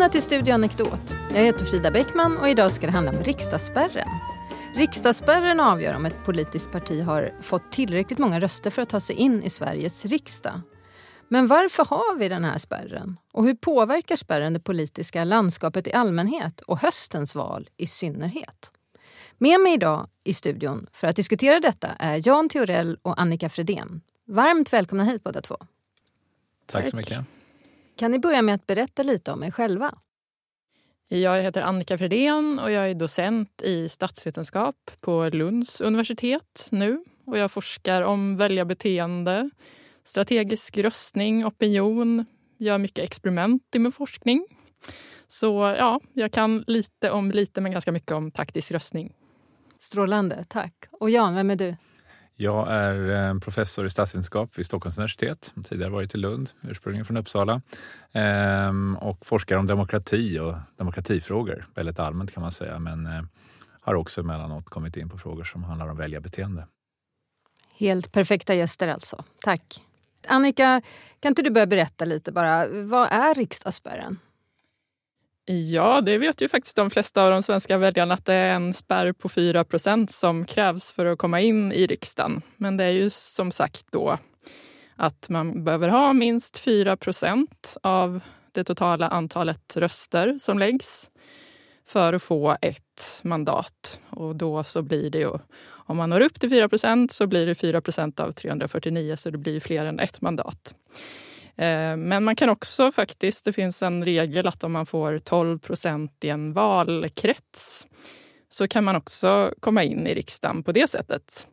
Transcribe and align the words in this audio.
Välkomna 0.00 0.12
till 0.12 0.22
Studio 0.22 0.54
Anekdot. 0.54 1.14
Jag 1.34 1.44
heter 1.44 1.64
Frida 1.64 1.90
Bäckman 1.90 2.38
och 2.38 2.48
idag 2.48 2.72
ska 2.72 2.86
det 2.86 2.92
handla 2.92 3.10
om 3.12 3.24
riksdagsspärren. 3.24 4.08
Riksdagsspärren 4.74 5.60
avgör 5.60 5.94
om 5.94 6.06
ett 6.06 6.24
politiskt 6.24 6.72
parti 6.72 7.02
har 7.02 7.34
fått 7.40 7.72
tillräckligt 7.72 8.18
många 8.18 8.40
röster 8.40 8.70
för 8.70 8.82
att 8.82 8.88
ta 8.88 9.00
sig 9.00 9.16
in 9.16 9.42
i 9.42 9.50
Sveriges 9.50 10.04
riksdag. 10.04 10.60
Men 11.28 11.46
varför 11.46 11.84
har 11.84 12.16
vi 12.16 12.28
den 12.28 12.44
här 12.44 12.58
spärren? 12.58 13.16
Och 13.32 13.44
hur 13.44 13.54
påverkar 13.54 14.16
spärren 14.16 14.52
det 14.52 14.60
politiska 14.60 15.24
landskapet 15.24 15.86
i 15.86 15.92
allmänhet 15.92 16.60
och 16.60 16.78
höstens 16.78 17.34
val 17.34 17.68
i 17.76 17.86
synnerhet? 17.86 18.70
Med 19.38 19.60
mig 19.60 19.74
idag 19.74 20.08
i 20.24 20.34
studion 20.34 20.86
för 20.92 21.06
att 21.06 21.16
diskutera 21.16 21.60
detta 21.60 21.88
är 21.98 22.28
Jan 22.28 22.48
Theorell 22.48 22.98
och 23.02 23.20
Annika 23.20 23.48
Fredén. 23.48 24.00
Varmt 24.26 24.72
välkomna 24.72 25.04
hit 25.04 25.24
båda 25.24 25.42
två. 25.42 25.56
Tack 26.66 26.88
så 26.88 26.96
mycket. 26.96 27.18
Kan 28.00 28.10
ni 28.10 28.18
börja 28.18 28.42
med 28.42 28.54
att 28.54 28.66
berätta 28.66 29.02
lite 29.02 29.32
om 29.32 29.42
er 29.42 29.50
själva? 29.50 29.94
Jag 31.08 31.42
heter 31.42 31.62
Annika 31.62 31.98
Fredén 31.98 32.58
och 32.58 32.70
jag 32.70 32.90
är 32.90 32.94
docent 32.94 33.62
i 33.62 33.88
statsvetenskap 33.88 34.90
på 35.00 35.28
Lunds 35.32 35.80
universitet 35.80 36.68
nu. 36.70 37.04
Och 37.24 37.38
jag 37.38 37.50
forskar 37.50 38.02
om 38.02 38.36
väljarbeteende, 38.36 39.50
strategisk 40.04 40.78
röstning, 40.78 41.46
opinion, 41.46 42.24
gör 42.58 42.78
mycket 42.78 43.04
experiment 43.04 43.74
i 43.74 43.78
min 43.78 43.92
forskning. 43.92 44.46
Så 45.26 45.74
ja, 45.78 46.00
jag 46.12 46.32
kan 46.32 46.64
lite 46.66 47.10
om 47.10 47.30
lite, 47.30 47.60
men 47.60 47.72
ganska 47.72 47.92
mycket 47.92 48.12
om 48.12 48.30
taktisk 48.30 48.72
röstning. 48.72 49.12
Strålande, 49.80 50.44
tack. 50.48 50.74
Och 50.90 51.10
Jan, 51.10 51.34
vem 51.34 51.50
är 51.50 51.56
du? 51.56 51.76
Jag 52.42 52.72
är 52.72 53.28
eh, 53.28 53.38
professor 53.38 53.86
i 53.86 53.90
statsvetenskap 53.90 54.58
vid 54.58 54.66
Stockholms 54.66 54.98
universitet. 54.98 55.54
Tidigare 55.64 55.90
varit 55.90 56.14
i 56.14 56.18
Lund, 56.18 56.50
ursprungligen 56.62 57.04
från 57.04 57.16
Uppsala. 57.16 57.62
Ehm, 58.12 58.96
och 58.96 59.26
forskar 59.26 59.56
om 59.56 59.66
demokrati 59.66 60.38
och 60.38 60.56
demokratifrågor, 60.76 61.66
väldigt 61.74 61.98
allmänt 61.98 62.34
kan 62.34 62.42
man 62.42 62.52
säga. 62.52 62.78
Men 62.78 63.06
eh, 63.06 63.22
har 63.80 63.94
också 63.94 64.20
emellanåt 64.20 64.64
kommit 64.64 64.96
in 64.96 65.08
på 65.08 65.18
frågor 65.18 65.44
som 65.44 65.64
handlar 65.64 65.88
om 65.88 65.96
väljarbeteende. 65.96 66.66
Helt 67.76 68.12
perfekta 68.12 68.54
gäster 68.54 68.88
alltså. 68.88 69.24
Tack. 69.40 69.82
Annika, 70.28 70.82
kan 71.20 71.30
inte 71.30 71.42
du 71.42 71.50
börja 71.50 71.66
berätta 71.66 72.04
lite 72.04 72.32
bara. 72.32 72.66
Vad 72.68 73.08
är 73.12 73.34
riksdagsspärren? 73.34 74.18
Ja, 75.52 76.00
det 76.00 76.18
vet 76.18 76.40
ju 76.40 76.48
faktiskt 76.48 76.76
de 76.76 76.90
flesta 76.90 77.24
av 77.24 77.30
de 77.30 77.42
svenska 77.42 77.78
väljarna 77.78 78.14
att 78.14 78.26
det 78.26 78.34
är 78.34 78.54
en 78.54 78.74
spärr 78.74 79.12
på 79.12 79.28
4% 79.28 80.06
som 80.06 80.44
krävs 80.44 80.92
för 80.92 81.06
att 81.06 81.18
komma 81.18 81.40
in 81.40 81.72
i 81.72 81.86
riksdagen. 81.86 82.42
Men 82.56 82.76
det 82.76 82.84
är 82.84 82.90
ju 82.90 83.10
som 83.10 83.52
sagt 83.52 83.86
då 83.90 84.18
att 84.96 85.28
man 85.28 85.64
behöver 85.64 85.88
ha 85.88 86.12
minst 86.12 86.66
4% 86.66 87.46
av 87.82 88.20
det 88.52 88.64
totala 88.64 89.08
antalet 89.08 89.76
röster 89.76 90.38
som 90.40 90.58
läggs 90.58 91.10
för 91.86 92.12
att 92.12 92.22
få 92.22 92.56
ett 92.60 93.20
mandat. 93.22 94.00
Och 94.10 94.36
då 94.36 94.64
så 94.64 94.82
blir 94.82 95.10
det 95.10 95.18
ju, 95.18 95.38
om 95.68 95.96
man 95.96 96.10
når 96.10 96.20
upp 96.20 96.40
till 96.40 96.50
4% 96.50 97.08
så 97.10 97.26
blir 97.26 97.46
det 97.46 97.54
4% 97.54 98.20
av 98.20 98.32
349 98.32 99.16
så 99.16 99.30
det 99.30 99.38
blir 99.38 99.60
fler 99.60 99.86
än 99.86 100.00
ett 100.00 100.20
mandat. 100.20 100.74
Eh, 101.60 101.96
men 101.96 102.24
man 102.24 102.36
kan 102.36 102.48
också 102.48 102.92
faktiskt, 102.92 103.44
det 103.44 103.52
finns 103.52 103.82
en 103.82 104.04
regel 104.04 104.46
att 104.46 104.64
om 104.64 104.72
man 104.72 104.86
får 104.86 105.18
12 105.18 105.58
procent 105.58 106.24
i 106.24 106.28
en 106.28 106.52
valkrets 106.52 107.86
så 108.48 108.68
kan 108.68 108.84
man 108.84 108.96
också 108.96 109.54
komma 109.60 109.84
in 109.84 110.06
i 110.06 110.14
riksdagen 110.14 110.62
på 110.62 110.72
det 110.72 110.90
sättet. 110.90 111.48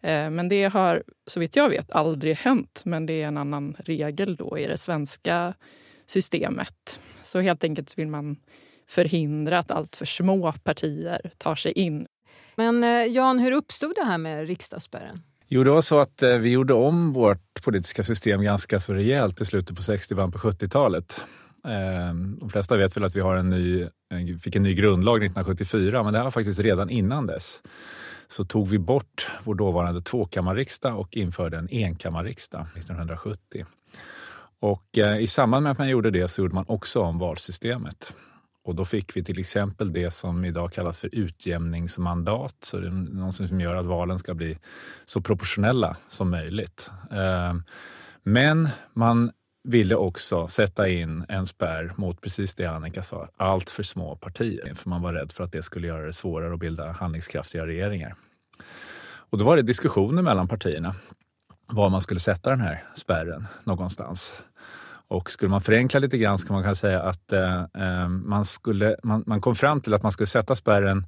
Eh, 0.00 0.30
men 0.30 0.48
det 0.48 0.64
har 0.64 1.02
så 1.26 1.40
vitt 1.40 1.56
jag 1.56 1.68
vet 1.68 1.92
aldrig 1.92 2.36
hänt. 2.36 2.82
Men 2.84 3.06
det 3.06 3.22
är 3.22 3.26
en 3.26 3.36
annan 3.36 3.76
regel 3.78 4.36
då 4.36 4.58
i 4.58 4.66
det 4.66 4.78
svenska 4.78 5.54
systemet. 6.06 7.00
Så 7.22 7.40
helt 7.40 7.64
enkelt 7.64 7.98
vill 7.98 8.08
man 8.08 8.36
förhindra 8.88 9.58
att 9.58 9.70
allt 9.70 9.96
för 9.96 10.06
små 10.06 10.52
partier 10.52 11.30
tar 11.38 11.54
sig 11.54 11.72
in. 11.72 12.06
Men 12.56 12.84
eh, 12.84 13.06
Jan, 13.06 13.38
hur 13.38 13.52
uppstod 13.52 13.94
det 13.94 14.04
här 14.04 14.18
med 14.18 14.46
riksdagsspärren? 14.46 15.22
Jo, 15.54 15.64
det 15.64 15.70
var 15.70 15.80
så 15.80 16.00
att 16.00 16.22
eh, 16.22 16.36
vi 16.36 16.50
gjorde 16.50 16.74
om 16.74 17.12
vårt 17.12 17.64
politiska 17.64 18.04
system 18.04 18.42
ganska 18.42 18.80
så 18.80 18.94
rejält 18.94 19.40
i 19.40 19.44
slutet 19.44 19.76
på 19.76 19.82
60 19.82 20.14
början 20.14 20.32
på 20.32 20.38
70-talet. 20.38 21.20
Ehm, 21.68 22.38
de 22.38 22.50
flesta 22.50 22.76
vet 22.76 22.96
väl 22.96 23.04
att 23.04 23.16
vi 23.16 23.20
har 23.20 23.36
en 23.36 23.50
ny, 23.50 23.88
fick 24.42 24.56
en 24.56 24.62
ny 24.62 24.74
grundlag 24.74 25.16
1974, 25.16 26.02
men 26.02 26.12
det 26.12 26.18
här 26.18 26.24
var 26.24 26.30
faktiskt 26.30 26.60
redan 26.60 26.90
innan 26.90 27.26
dess. 27.26 27.62
Så 28.28 28.44
tog 28.44 28.68
vi 28.68 28.78
bort 28.78 29.30
vår 29.44 29.54
dåvarande 29.54 30.02
tvåkammarriksdag 30.02 30.98
och 30.98 31.16
införde 31.16 31.58
en 31.58 31.68
enkammarriksdag 31.70 32.66
1970. 32.76 33.64
Och 34.60 34.98
eh, 34.98 35.18
i 35.18 35.26
samband 35.26 35.62
med 35.62 35.72
att 35.72 35.78
man 35.78 35.88
gjorde 35.88 36.10
det 36.10 36.28
så 36.28 36.42
gjorde 36.42 36.54
man 36.54 36.64
också 36.68 37.00
om 37.00 37.18
valsystemet. 37.18 38.12
Och 38.64 38.74
då 38.74 38.84
fick 38.84 39.16
vi 39.16 39.24
till 39.24 39.38
exempel 39.38 39.92
det 39.92 40.10
som 40.10 40.44
idag 40.44 40.72
kallas 40.72 41.00
för 41.00 41.14
utjämningsmandat. 41.14 42.56
Så 42.60 42.78
det 42.78 42.86
är 42.86 42.90
någonting 42.90 43.48
som 43.48 43.60
gör 43.60 43.74
att 43.74 43.86
valen 43.86 44.18
ska 44.18 44.34
bli 44.34 44.58
så 45.04 45.20
proportionella 45.20 45.96
som 46.08 46.30
möjligt. 46.30 46.90
Ehm, 47.10 47.62
men 48.22 48.68
man 48.94 49.32
ville 49.64 49.94
också 49.94 50.48
sätta 50.48 50.88
in 50.88 51.24
en 51.28 51.46
spärr 51.46 51.92
mot 51.96 52.20
precis 52.20 52.54
det 52.54 52.66
Annika 52.66 53.02
sa, 53.02 53.28
allt 53.36 53.70
för 53.70 53.82
små 53.82 54.16
partier. 54.16 54.74
För 54.74 54.90
man 54.90 55.02
var 55.02 55.12
rädd 55.12 55.32
för 55.32 55.44
att 55.44 55.52
det 55.52 55.62
skulle 55.62 55.86
göra 55.86 56.06
det 56.06 56.12
svårare 56.12 56.54
att 56.54 56.60
bilda 56.60 56.92
handlingskraftiga 56.92 57.66
regeringar. 57.66 58.14
Och 59.30 59.38
då 59.38 59.44
var 59.44 59.56
det 59.56 59.62
diskussioner 59.62 60.22
mellan 60.22 60.48
partierna 60.48 60.94
var 61.66 61.90
man 61.90 62.00
skulle 62.00 62.20
sätta 62.20 62.50
den 62.50 62.60
här 62.60 62.84
spärren 62.94 63.46
någonstans. 63.64 64.42
Och 65.12 65.30
skulle 65.30 65.50
man 65.50 65.60
förenkla 65.60 66.00
lite 66.00 66.18
grann 66.18 66.38
så 66.38 66.46
kan 66.46 66.54
man 66.54 66.64
kanske 66.64 66.80
säga 66.80 67.02
att 67.02 67.32
eh, 67.32 67.60
eh, 67.62 68.08
man, 68.08 68.44
skulle, 68.44 68.96
man, 69.02 69.24
man 69.26 69.40
kom 69.40 69.54
fram 69.54 69.80
till 69.80 69.94
att 69.94 70.02
man 70.02 70.12
skulle 70.12 70.26
sätta 70.26 70.54
spärren 70.54 71.06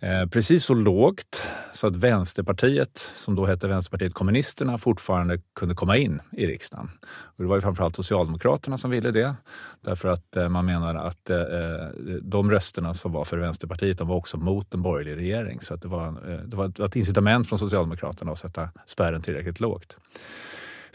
eh, 0.00 0.26
precis 0.26 0.64
så 0.64 0.74
lågt 0.74 1.42
så 1.72 1.86
att 1.86 1.96
Vänsterpartiet, 1.96 3.10
som 3.16 3.34
då 3.34 3.46
hette 3.46 3.68
Vänsterpartiet 3.68 4.14
kommunisterna, 4.14 4.78
fortfarande 4.78 5.40
kunde 5.54 5.74
komma 5.74 5.96
in 5.96 6.20
i 6.32 6.46
riksdagen. 6.46 6.90
Och 7.06 7.42
det 7.44 7.48
var 7.48 7.56
ju 7.56 7.62
framförallt 7.62 7.96
Socialdemokraterna 7.96 8.78
som 8.78 8.90
ville 8.90 9.10
det. 9.10 9.34
Därför 9.80 10.08
att 10.08 10.36
eh, 10.36 10.48
man 10.48 10.66
menade 10.66 11.00
att 11.00 11.30
eh, 11.30 11.36
eh, 11.36 11.88
de 12.22 12.50
rösterna 12.50 12.94
som 12.94 13.12
var 13.12 13.24
för 13.24 13.38
Vänsterpartiet, 13.38 13.98
de 13.98 14.08
var 14.08 14.16
också 14.16 14.36
mot 14.36 14.74
en 14.74 14.82
borgerlig 14.82 15.16
regering. 15.16 15.60
Så 15.60 15.74
att 15.74 15.82
det, 15.82 15.88
var, 15.88 16.06
eh, 16.06 16.40
det 16.40 16.56
var 16.56 16.84
ett 16.84 16.96
incitament 16.96 17.48
från 17.48 17.58
Socialdemokraterna 17.58 18.32
att 18.32 18.38
sätta 18.38 18.68
spärren 18.86 19.22
tillräckligt 19.22 19.60
lågt 19.60 19.96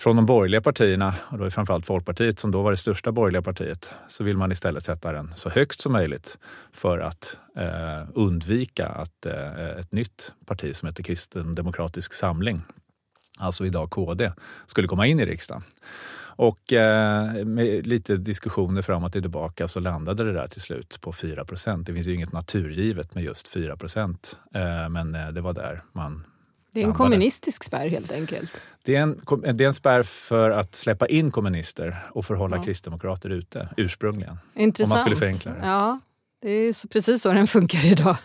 från 0.03 0.15
de 0.15 0.25
borgerliga 0.25 0.61
partierna, 0.61 1.13
och 1.29 1.37
då 1.37 1.43
är 1.43 1.49
framförallt 1.49 1.85
Folkpartiet 1.85 2.39
som 2.39 2.51
då 2.51 2.61
var 2.61 2.71
det 2.71 2.77
största 2.77 3.11
borgerliga 3.11 3.41
partiet, 3.41 3.91
så 4.07 4.23
vill 4.23 4.37
man 4.37 4.51
istället 4.51 4.85
sätta 4.85 5.11
den 5.11 5.33
så 5.35 5.49
högt 5.49 5.79
som 5.79 5.91
möjligt 5.91 6.37
för 6.73 6.99
att 6.99 7.37
eh, 7.57 8.09
undvika 8.13 8.87
att 8.87 9.25
eh, 9.25 9.79
ett 9.79 9.91
nytt 9.91 10.33
parti 10.45 10.75
som 10.75 10.87
heter 10.87 11.03
Kristen 11.03 11.55
demokratisk 11.55 12.13
samling, 12.13 12.61
alltså 13.37 13.65
idag 13.65 13.89
KD, 13.89 14.31
skulle 14.65 14.87
komma 14.87 15.07
in 15.07 15.19
i 15.19 15.25
riksdagen. 15.25 15.63
Och 16.35 16.73
eh, 16.73 17.45
med 17.45 17.87
lite 17.87 18.17
diskussioner 18.17 18.81
fram 18.81 19.03
och 19.03 19.11
tillbaka 19.11 19.67
så 19.67 19.79
landade 19.79 20.23
det 20.23 20.33
där 20.33 20.47
till 20.47 20.61
slut 20.61 21.01
på 21.01 21.13
4. 21.13 21.45
Det 21.85 21.93
finns 21.93 22.07
ju 22.07 22.15
inget 22.15 22.33
naturgivet 22.33 23.15
med 23.15 23.23
just 23.23 23.47
4 23.47 23.77
eh, 24.55 24.89
men 24.89 25.15
eh, 25.15 25.27
det 25.27 25.41
var 25.41 25.53
där 25.53 25.83
man 25.91 26.23
det 26.73 26.81
är 26.81 26.85
en 26.85 26.93
kommunistisk 26.93 27.63
spärr 27.63 27.87
helt 27.87 28.11
enkelt. 28.11 28.61
Det 28.83 28.95
är, 28.95 29.01
en, 29.01 29.21
det 29.57 29.63
är 29.63 29.67
en 29.67 29.73
spärr 29.73 30.03
för 30.03 30.51
att 30.51 30.75
släppa 30.75 31.07
in 31.07 31.31
kommunister 31.31 31.97
och 32.11 32.25
för 32.25 32.33
att 32.33 32.39
hålla 32.39 32.57
ja. 32.57 32.63
kristdemokrater 32.63 33.29
ute, 33.29 33.69
ursprungligen. 33.77 34.37
Intressant. 34.55 34.85
Om 34.85 34.89
man 34.89 34.99
skulle 34.99 35.15
förenkla 35.15 35.51
det. 35.51 35.59
Ja, 35.63 35.99
det 36.41 36.49
är 36.49 36.87
precis 36.87 37.21
så 37.21 37.33
den 37.33 37.47
funkar 37.47 37.85
idag. 37.85 38.17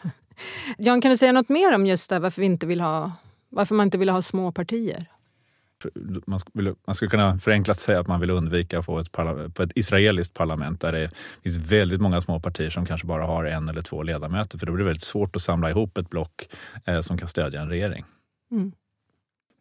Jan, 0.79 1.01
kan 1.01 1.11
du 1.11 1.17
säga 1.17 1.33
något 1.33 1.49
mer 1.49 1.75
om 1.75 1.87
just 1.87 2.11
det, 2.11 2.19
varför, 2.19 2.41
vi 2.41 2.47
inte 2.47 2.67
vill 2.67 2.81
ha, 2.81 3.13
varför 3.49 3.75
man 3.75 3.87
inte 3.87 3.99
vill 3.99 4.09
ha 4.09 4.23
små 4.23 4.53
partier? 4.53 5.07
Man 6.27 6.41
skulle, 6.41 6.75
man 6.87 6.95
skulle 6.95 7.11
kunna 7.11 7.39
förenklat 7.39 7.79
säga 7.79 8.01
att 8.01 8.07
man 8.07 8.21
vill 8.21 8.31
undvika 8.31 8.79
att 8.79 8.85
få 8.85 8.99
ett, 8.99 9.13
på 9.55 9.63
ett 9.63 9.73
israeliskt 9.75 10.35
parlament 10.35 10.81
där 10.81 10.93
det 10.93 11.11
finns 11.43 11.57
väldigt 11.57 12.01
många 12.01 12.21
små 12.21 12.41
partier 12.41 12.71
som 12.71 12.87
kanske 12.87 13.07
bara 13.07 13.25
har 13.25 13.45
en 13.45 13.69
eller 13.69 13.83
två 13.83 14.03
ledamöter. 14.03 14.59
För 14.59 14.67
då 14.67 14.73
blir 14.73 14.85
det 14.85 14.89
väldigt 14.89 15.03
svårt 15.03 15.37
att 15.37 15.43
samla 15.43 15.71
ihop 15.71 15.99
ett 15.99 16.11
block 16.11 16.49
eh, 16.85 17.01
som 17.01 17.19
kan 17.19 17.29
stödja 17.29 17.61
en 17.63 17.69
regering. 17.69 18.05
Mm. 18.51 18.73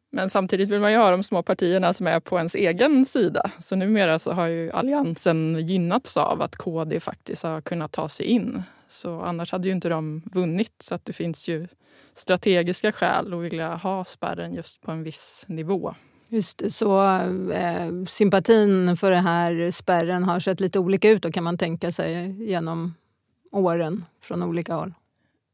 Men 0.10 0.30
samtidigt 0.30 0.70
vill 0.70 0.80
man 0.80 0.92
ju 0.92 0.98
ha 0.98 1.12
de 1.12 1.24
små 1.24 1.44
partierna 1.44 1.94
som 1.94 2.08
är 2.08 2.20
på 2.20 2.38
ens 2.38 2.56
egen 2.56 3.06
sida. 3.06 3.52
Så 3.60 3.76
numera 3.76 4.20
så 4.20 4.32
har 4.32 4.48
ju 4.48 4.72
Alliansen 4.72 5.68
gynnats 5.68 6.18
av 6.18 6.42
att 6.42 6.56
KD 6.56 7.00
faktiskt 7.00 7.44
har 7.44 7.62
kunnat 7.62 7.92
ta 7.92 8.10
sig 8.10 8.26
in. 8.26 8.64
Så 8.90 9.22
annars 9.22 9.52
hade 9.52 9.68
ju 9.68 9.74
inte 9.74 9.90
de 9.90 10.22
vunnit. 10.26 10.74
Så 10.80 10.96
att 10.96 11.06
det 11.06 11.14
finns 11.14 11.48
ju 11.48 11.68
strategiska 12.16 12.92
skäl 12.92 13.34
att 13.34 13.40
vilja 13.40 13.76
ha 13.76 14.06
spärren 14.06 14.54
just 14.54 14.82
på 14.82 14.92
en 14.92 15.04
viss 15.04 15.46
nivå. 15.48 15.96
Just 16.30 16.58
det, 16.58 16.72
så 16.72 17.02
eh, 17.52 18.06
sympatin 18.08 18.98
för 18.98 19.12
den 19.12 19.24
här 19.24 19.72
spärren 19.72 20.24
har 20.24 20.40
sett 20.40 20.60
lite 20.60 20.80
olika 20.80 21.10
ut 21.10 21.24
då 21.24 21.32
kan 21.32 21.44
man 21.44 21.58
tänka 21.58 21.92
sig 21.92 22.44
genom 22.50 22.94
åren 23.52 24.06
från 24.22 24.44
olika 24.44 24.76
håll? 24.76 24.94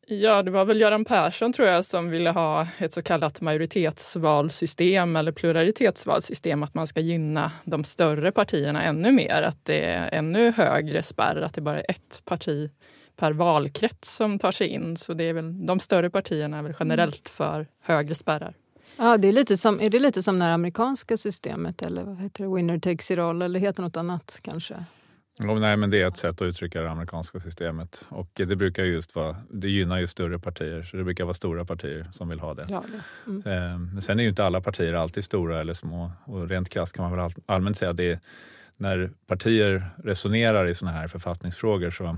Ja, 0.07 0.43
det 0.43 0.51
var 0.51 0.65
väl 0.65 0.81
Göran 0.81 1.05
Persson 1.05 1.53
tror 1.53 1.67
jag 1.67 1.85
som 1.85 2.09
ville 2.09 2.29
ha 2.29 2.67
ett 2.77 2.93
så 2.93 3.01
kallat 3.01 3.41
majoritetsvalsystem 3.41 5.15
eller 5.15 5.31
pluralitetsvalsystem, 5.31 6.63
att 6.63 6.73
man 6.73 6.87
ska 6.87 6.99
gynna 6.99 7.51
de 7.63 7.83
större 7.83 8.31
partierna 8.31 8.83
ännu 8.83 9.11
mer, 9.11 9.41
att 9.41 9.65
det 9.65 9.85
är 9.85 10.09
ännu 10.11 10.51
högre 10.51 11.03
spärr, 11.03 11.41
att 11.41 11.53
det 11.53 11.61
bara 11.61 11.79
är 11.79 11.91
ett 11.91 12.21
parti 12.25 12.71
per 13.15 13.31
valkrets 13.31 14.15
som 14.15 14.39
tar 14.39 14.51
sig 14.51 14.67
in. 14.67 14.97
Så 14.97 15.13
det 15.13 15.23
är 15.23 15.33
väl, 15.33 15.65
de 15.65 15.79
större 15.79 16.09
partierna 16.09 16.57
är 16.57 16.61
väl 16.61 16.75
generellt 16.79 17.29
för 17.29 17.67
högre 17.81 18.15
spärrar. 18.15 18.53
Ja, 18.97 19.17
det 19.17 19.27
är, 19.27 19.33
lite 19.33 19.57
som, 19.57 19.81
är 19.81 19.89
det 19.89 19.99
lite 19.99 20.23
som 20.23 20.39
det 20.39 20.45
amerikanska 20.45 21.17
systemet 21.17 21.81
eller 21.81 22.03
vad 22.03 22.17
heter 22.17 22.43
det, 22.43 22.55
winner 22.55 22.79
takes 22.79 23.11
it 23.11 23.19
all 23.19 23.41
eller 23.41 23.59
heter 23.59 23.83
något 23.83 23.97
annat 23.97 24.39
kanske? 24.41 24.75
Oh, 25.39 25.59
nej, 25.59 25.77
men 25.77 25.91
det 25.91 26.01
är 26.01 26.07
ett 26.07 26.17
sätt 26.17 26.41
att 26.41 26.45
uttrycka 26.45 26.81
det 26.81 26.91
amerikanska 26.91 27.39
systemet. 27.39 28.05
Och 28.09 28.29
det 28.33 28.55
brukar 28.55 28.83
just 28.83 29.15
vara, 29.15 29.37
det 29.49 29.69
gynnar 29.69 29.99
ju 29.99 30.07
större 30.07 30.39
partier, 30.39 30.83
så 30.83 30.97
det 30.97 31.03
brukar 31.03 31.23
vara 31.23 31.33
stora 31.33 31.65
partier 31.65 32.09
som 32.13 32.29
vill 32.29 32.39
ha 32.39 32.53
det. 32.53 32.65
Ja, 32.69 32.83
det. 33.25 33.31
Mm. 33.31 33.71
Eh, 33.71 33.77
men 33.93 34.01
sen 34.01 34.19
är 34.19 34.23
ju 34.23 34.29
inte 34.29 34.45
alla 34.45 34.61
partier 34.61 34.93
alltid 34.93 35.23
stora 35.23 35.61
eller 35.61 35.73
små. 35.73 36.11
Och 36.25 36.49
rent 36.49 36.69
krasst 36.69 36.95
kan 36.95 37.09
man 37.09 37.17
väl 37.17 37.31
allmänt 37.45 37.77
säga 37.77 37.91
att 37.91 37.97
det 37.97 38.11
är, 38.11 38.19
när 38.77 39.11
partier 39.27 39.89
resonerar 40.03 40.67
i 40.67 40.75
sådana 40.75 40.97
här 40.97 41.07
författningsfrågor 41.07 41.91
så 41.91 42.17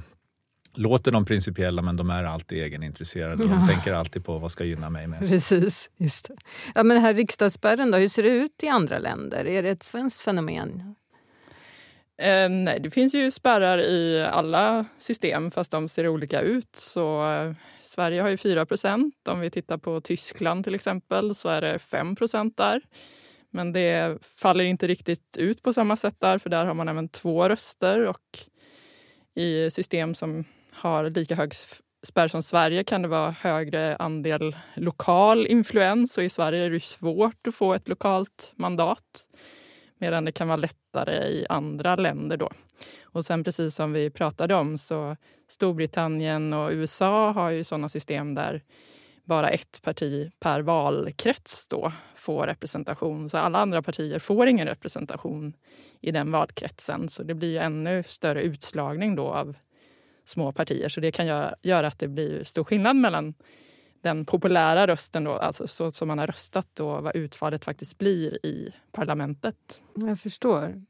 låter 0.74 1.12
de 1.12 1.26
principiella 1.26 1.82
men 1.82 1.98
de 1.98 2.10
är 2.10 2.24
alltid 2.24 2.58
egenintresserade. 2.58 3.44
Ja. 3.44 3.50
De 3.50 3.68
tänker 3.68 3.94
alltid 3.94 4.26
på 4.26 4.38
vad 4.38 4.52
ska 4.52 4.64
gynna 4.64 4.90
mig 4.90 5.08
mest. 5.08 5.32
Precis, 5.32 5.92
just 5.98 6.28
det. 6.28 6.36
Ja, 6.76 6.84
men 6.84 6.98
här 6.98 7.14
riksdagsspärren 7.14 7.92
då, 7.92 7.98
hur 7.98 8.10
ser 8.10 8.24
det 8.24 8.30
ut 8.30 8.64
i 8.64 8.68
andra 8.68 9.00
länder? 9.00 9.46
Är 9.46 9.64
det 9.64 9.70
ett 9.70 9.84
svenskt 9.84 10.22
fenomen? 10.22 10.96
Eh, 12.18 12.50
nej, 12.50 12.80
det 12.80 12.90
finns 12.92 13.16
ju 13.16 13.32
spärrar 13.32 13.78
i 13.78 14.28
alla 14.32 14.86
system 14.98 15.52
fast 15.52 15.72
de 15.72 15.90
ser 15.90 16.08
olika 16.08 16.42
ut. 16.42 16.76
Så 16.76 17.32
eh, 17.32 17.54
Sverige 17.82 18.22
har 18.22 18.30
ju 18.30 18.36
4% 18.36 19.12
Om 19.30 19.40
vi 19.40 19.50
tittar 19.50 19.78
på 19.78 20.02
Tyskland 20.02 20.64
till 20.64 20.76
exempel 20.76 21.36
så 21.36 21.50
är 21.50 21.62
det 21.62 21.80
5 21.80 22.16
där. 22.56 22.82
Men 23.52 23.72
det 23.72 24.18
faller 24.22 24.64
inte 24.64 24.88
riktigt 24.88 25.38
ut 25.38 25.64
på 25.64 25.74
samma 25.74 25.98
sätt 25.98 26.16
där 26.20 26.38
för 26.38 26.50
där 26.50 26.66
har 26.66 26.74
man 26.74 26.88
även 26.88 27.10
två 27.10 27.50
röster 27.50 28.06
och 28.06 28.40
i 29.36 29.72
system 29.72 30.16
som 30.16 30.46
har 30.72 31.10
lika 31.10 31.36
hög 31.36 31.54
spärr 32.06 32.28
som 32.28 32.44
Sverige 32.44 32.84
kan 32.84 33.02
det 33.02 33.08
vara 33.08 33.32
högre 33.32 33.96
andel 33.96 34.56
lokal 34.76 35.48
influens 35.48 36.18
och 36.18 36.24
i 36.24 36.30
Sverige 36.30 36.66
är 36.66 36.70
det 36.70 36.84
svårt 36.84 37.48
att 37.48 37.56
få 37.56 37.74
ett 37.74 37.88
lokalt 37.88 38.54
mandat 38.56 39.28
medan 39.98 40.26
det 40.26 40.32
kan 40.32 40.48
vara 40.48 40.58
lättare 40.96 41.28
i 41.28 41.46
andra 41.50 41.96
länder. 41.96 42.38
Då. 42.38 42.50
Och 43.04 43.26
sen 43.26 43.44
precis 43.44 43.76
som 43.76 43.94
vi 43.94 44.10
pratade 44.10 44.56
om 44.56 44.78
så 44.78 45.16
Storbritannien 45.48 46.54
och 46.54 46.72
USA 46.72 47.32
har 47.32 47.50
ju 47.50 47.64
sådana 47.64 47.90
system 47.90 48.36
där 48.36 48.64
bara 49.24 49.50
ett 49.50 49.82
parti 49.82 50.32
per 50.40 50.62
valkrets 50.62 51.68
då 51.68 51.92
får 52.16 52.48
representation. 52.48 53.30
Så 53.30 53.38
alla 53.38 53.60
andra 53.60 53.82
partier 53.82 54.20
får 54.20 54.48
ingen 54.48 54.68
representation 54.68 55.54
i 56.02 56.12
den 56.12 56.32
valkretsen. 56.32 57.10
Så 57.10 57.24
det 57.24 57.34
blir 57.34 57.60
ännu 57.60 58.04
större 58.04 58.42
utslagning 58.42 59.16
då 59.16 59.28
av 59.28 59.56
små 60.26 60.52
partier. 60.52 60.90
Så 60.90 61.02
det 61.02 61.12
kan 61.12 61.26
göra, 61.62 61.88
att 61.88 62.00
det 62.00 62.08
blir 62.08 62.44
stor 62.44 62.64
skillnad 62.64 62.96
mellan 62.96 63.34
den 64.06 64.25
populära 64.25 64.88
rösten, 64.88 65.24
då, 65.24 65.31
alltså 65.31 65.68
så 65.68 65.92
som 65.92 66.07
man 66.07 66.19
har 66.19 66.28
röstat 66.28 66.80
och 66.80 67.04
vad 67.04 67.16
utfallet 67.16 67.66
faktiskt 67.66 67.98
blir 67.98 68.46
i 68.46 68.74
parlamentet. 68.92 69.81
Jag 69.96 70.19
förstår. 70.19 70.81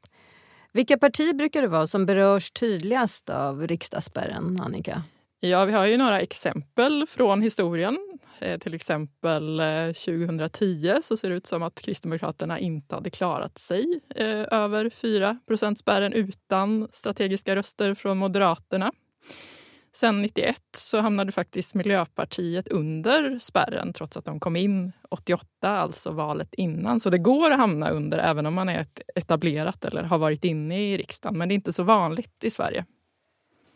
Vilka 0.72 0.98
partier 0.98 1.34
brukar 1.34 1.62
det 1.62 1.68
vara 1.68 1.86
som 1.86 2.06
berörs 2.06 2.50
tydligast 2.50 3.30
av 3.30 3.66
riksdagsspärren, 3.66 4.60
Annika? 4.60 5.02
Ja, 5.40 5.64
vi 5.64 5.72
har 5.72 5.86
ju 5.86 5.96
några 5.96 6.20
exempel 6.20 7.06
från 7.06 7.42
historien. 7.42 7.98
Eh, 8.38 8.58
till 8.58 8.74
exempel 8.74 9.62
2010 9.94 10.88
eh, 10.88 11.00
så 11.00 11.16
ser 11.16 11.30
det 11.30 11.36
ut 11.36 11.46
som 11.46 11.62
att 11.62 11.80
Kristdemokraterna 11.80 12.58
inte 12.58 12.94
hade 12.94 13.10
klarat 13.10 13.58
sig 13.58 14.00
eh, 14.14 14.44
över 14.50 14.90
4 14.90 15.38
spärren 15.76 16.12
utan 16.12 16.88
strategiska 16.92 17.56
röster 17.56 17.94
från 17.94 18.18
Moderaterna. 18.18 18.92
Sen 19.96 20.22
91 20.22 20.56
så 20.76 21.00
hamnade 21.00 21.32
faktiskt 21.32 21.74
Miljöpartiet 21.74 22.68
under 22.68 23.38
spärren 23.38 23.92
trots 23.92 24.16
att 24.16 24.24
de 24.24 24.40
kom 24.40 24.56
in 24.56 24.92
88, 25.10 25.46
alltså 25.62 26.10
valet 26.10 26.54
innan. 26.54 27.00
Så 27.00 27.10
det 27.10 27.18
går 27.18 27.50
att 27.50 27.58
hamna 27.58 27.90
under 27.90 28.18
även 28.18 28.46
om 28.46 28.54
man 28.54 28.68
är 28.68 28.86
etablerat 29.14 29.84
eller 29.84 30.02
har 30.02 30.18
varit 30.18 30.44
inne 30.44 30.92
i 30.92 30.96
riksdagen. 30.96 31.38
Men 31.38 31.48
det 31.48 31.52
är 31.52 31.56
inte 31.56 31.72
så 31.72 31.82
vanligt 31.82 32.44
i 32.44 32.50
Sverige. 32.50 32.84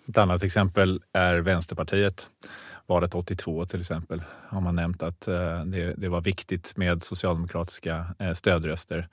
Ett 0.09 0.19
annat 0.19 0.43
exempel 0.43 1.03
är 1.13 1.39
Vänsterpartiet. 1.39 2.29
Valet 2.87 3.15
82 3.15 3.67
till 3.67 3.81
exempel 3.81 4.23
har 4.49 4.61
man 4.61 4.77
nämnt 4.77 5.03
att 5.03 5.29
eh, 5.29 5.65
det, 5.65 5.95
det 5.97 6.09
var 6.09 6.21
viktigt 6.21 6.77
med 6.77 7.03
socialdemokratiska 7.03 8.15
eh, 8.19 8.33
stödröster. 8.33 9.09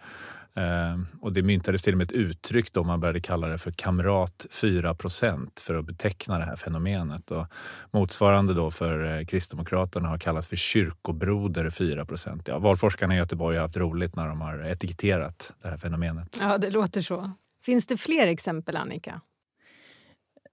Ehm, 0.58 1.08
och 1.22 1.34
det 1.34 1.42
myntades 1.42 1.84
till 1.84 1.94
och 1.94 1.98
med 1.98 2.06
ett 2.06 2.12
uttryck 2.12 2.74
då 2.74 2.84
man 2.84 3.00
började 3.00 3.22
kalla 3.22 3.48
det 3.48 3.58
för 3.58 3.72
kamrat 3.72 4.46
4% 4.52 5.60
för 5.60 5.76
att 5.76 5.86
beteckna 5.86 6.40
det 6.40 6.46
här 6.46 6.56
fenomenet. 6.56 7.32
Och 7.32 7.46
motsvarande 7.92 8.54
då 8.54 8.72
för 8.72 9.20
eh, 9.20 9.26
Kristdemokraterna 9.26 10.08
har 10.08 10.18
kallats 10.18 10.48
för 10.48 10.56
kyrkobroder 10.56 11.70
4 11.70 12.06
ja, 12.46 12.60
Valforskarna 12.60 13.16
i 13.16 13.18
Göteborg 13.18 13.58
har 13.58 13.62
haft 13.62 13.78
roligt 13.78 14.16
när 14.16 14.28
de 14.28 14.42
har 14.42 14.60
etiketterat 14.60 15.54
det 15.62 15.68
här 15.68 15.78
fenomenet. 15.78 16.38
Ja, 16.42 16.58
det 16.58 16.70
låter 16.70 17.02
så. 17.02 17.32
Finns 17.66 17.88
det 17.88 17.98
fler 17.98 18.28
exempel, 18.28 18.78
Annika? 18.78 19.22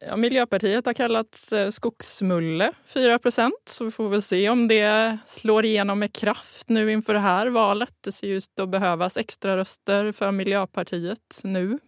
Ja, 0.07 0.17
Miljöpartiet 0.17 0.87
har 0.87 0.93
kallats 0.93 1.53
eh, 1.53 1.71
skogsmulle, 1.71 2.73
4% 2.95 3.51
så 3.67 3.85
vi 3.85 3.91
får 3.91 4.09
väl 4.09 4.23
se 4.23 4.49
om 4.49 4.69
det 4.69 5.19
slår 5.27 5.65
igenom 5.65 5.99
med 5.99 6.13
kraft 6.13 6.69
nu 6.69 6.93
inför 6.93 7.15
det 7.15 7.21
här 7.21 7.47
valet. 7.47 7.95
Det 8.01 8.13
ser 8.13 8.29
ut 8.29 8.61
att 8.61 8.69
behövas 8.69 9.17
extra 9.17 9.57
röster 9.57 10.13
för 10.13 10.33
Miljöpartiet 10.33 11.41
nu. 11.43 11.79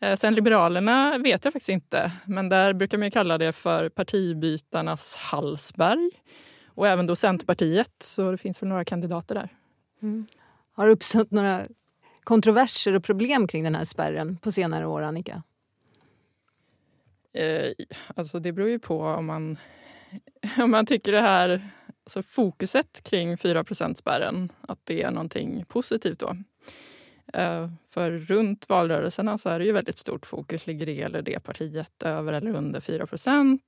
Eh, 0.00 0.16
sen 0.16 0.34
Liberalerna 0.34 1.18
vet 1.18 1.44
jag 1.44 1.52
faktiskt 1.52 1.68
inte, 1.68 2.12
men 2.26 2.48
där 2.48 2.72
brukar 2.72 2.98
man 2.98 3.10
kalla 3.10 3.38
det 3.38 3.52
för 3.52 3.88
partibytarnas 3.88 5.16
Hallsberg. 5.16 6.10
Och 6.66 6.88
även 6.88 7.06
då 7.06 7.16
Centerpartiet, 7.16 8.02
så 8.02 8.30
det 8.30 8.38
finns 8.38 8.62
väl 8.62 8.68
några 8.68 8.84
kandidater 8.84 9.34
där. 9.34 9.48
Mm. 10.02 10.26
Har 10.72 10.86
det 10.86 10.92
uppstått 10.92 11.30
några 11.30 11.62
kontroverser 12.24 12.94
och 12.96 13.04
problem 13.04 13.48
kring 13.48 13.64
den 13.64 13.74
här 13.74 13.84
spärren 13.84 14.36
på 14.36 14.52
senare 14.52 14.86
år, 14.86 15.02
Annika? 15.02 15.42
Eh, 17.38 17.72
alltså 18.16 18.38
det 18.38 18.52
beror 18.52 18.68
ju 18.68 18.78
på 18.78 19.02
om 19.02 19.26
man, 19.26 19.56
om 20.58 20.70
man 20.70 20.86
tycker 20.86 21.12
det 21.12 21.20
här 21.20 21.62
alltså 22.04 22.22
fokuset 22.22 23.02
kring 23.02 23.38
4 23.38 23.64
spärren 23.96 24.52
att 24.60 24.78
det 24.84 25.02
är 25.02 25.10
någonting 25.10 25.64
positivt 25.68 26.18
då. 26.18 26.36
Eh, 27.34 27.70
för 27.88 28.10
runt 28.10 28.68
valrörelserna 28.68 29.38
så 29.38 29.48
är 29.48 29.58
det 29.58 29.64
ju 29.64 29.72
väldigt 29.72 29.98
stort 29.98 30.26
fokus. 30.26 30.66
Ligger 30.66 30.86
det 30.86 31.02
eller 31.02 31.22
det 31.22 31.40
partiet 31.40 32.02
över 32.02 32.32
eller 32.32 32.54
under 32.54 32.80
4% 32.80 33.60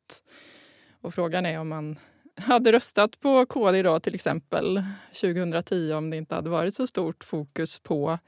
Och 1.01 1.15
frågan 1.15 1.47
är 1.47 1.59
om 1.61 1.69
man 1.69 1.99
hade 2.37 2.73
röstat 2.73 3.21
på 3.21 3.47
KD 3.47 3.79
idag 3.79 4.03
till 4.03 4.15
exempel 4.15 4.83
2010 5.21 5.93
om 5.93 6.11
det 6.11 6.17
inte 6.17 6.35
hade 6.35 6.51
varit 6.51 6.75
så 6.75 6.87
stort 6.87 7.25
fokus 7.25 7.81
på 7.81 8.19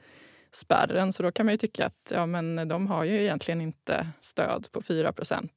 spärren. 0.55 1.13
Så 1.13 1.23
då 1.23 1.31
kan 1.31 1.45
man 1.45 1.53
ju 1.53 1.57
tycka 1.57 1.85
att 1.85 2.11
ja, 2.11 2.25
men 2.25 2.67
de 2.67 2.87
har 2.87 3.03
ju 3.03 3.21
egentligen 3.21 3.61
inte 3.61 4.07
stöd 4.21 4.67
på 4.71 4.81
4% 4.81 5.49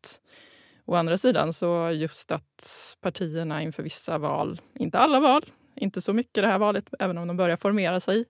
Å 0.85 0.95
andra 0.95 1.19
sidan 1.19 1.53
så 1.53 1.91
just 1.91 2.31
att 2.31 2.97
partierna 3.01 3.63
inför 3.63 3.83
vissa 3.83 4.19
val, 4.19 4.61
inte 4.75 4.99
alla 4.99 5.21
val, 5.21 5.45
inte 5.75 6.01
så 6.01 6.13
mycket 6.13 6.43
det 6.43 6.49
här 6.49 6.59
valet, 6.59 6.85
även 6.99 7.19
om 7.19 7.29
de 7.29 7.37
börjar 7.37 7.57
formera 7.57 8.01
sig, 8.01 8.25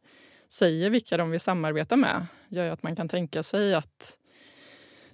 säger 0.49 0.91
vilka 0.91 1.17
de 1.17 1.31
vill 1.31 1.41
samarbeta 1.41 1.97
med 1.97 2.27
gör 2.49 2.65
ju 2.65 2.71
att 2.71 2.83
man 2.83 2.97
kan 2.97 3.09
tänka 3.09 3.43
sig 3.43 3.75
att 3.75 4.17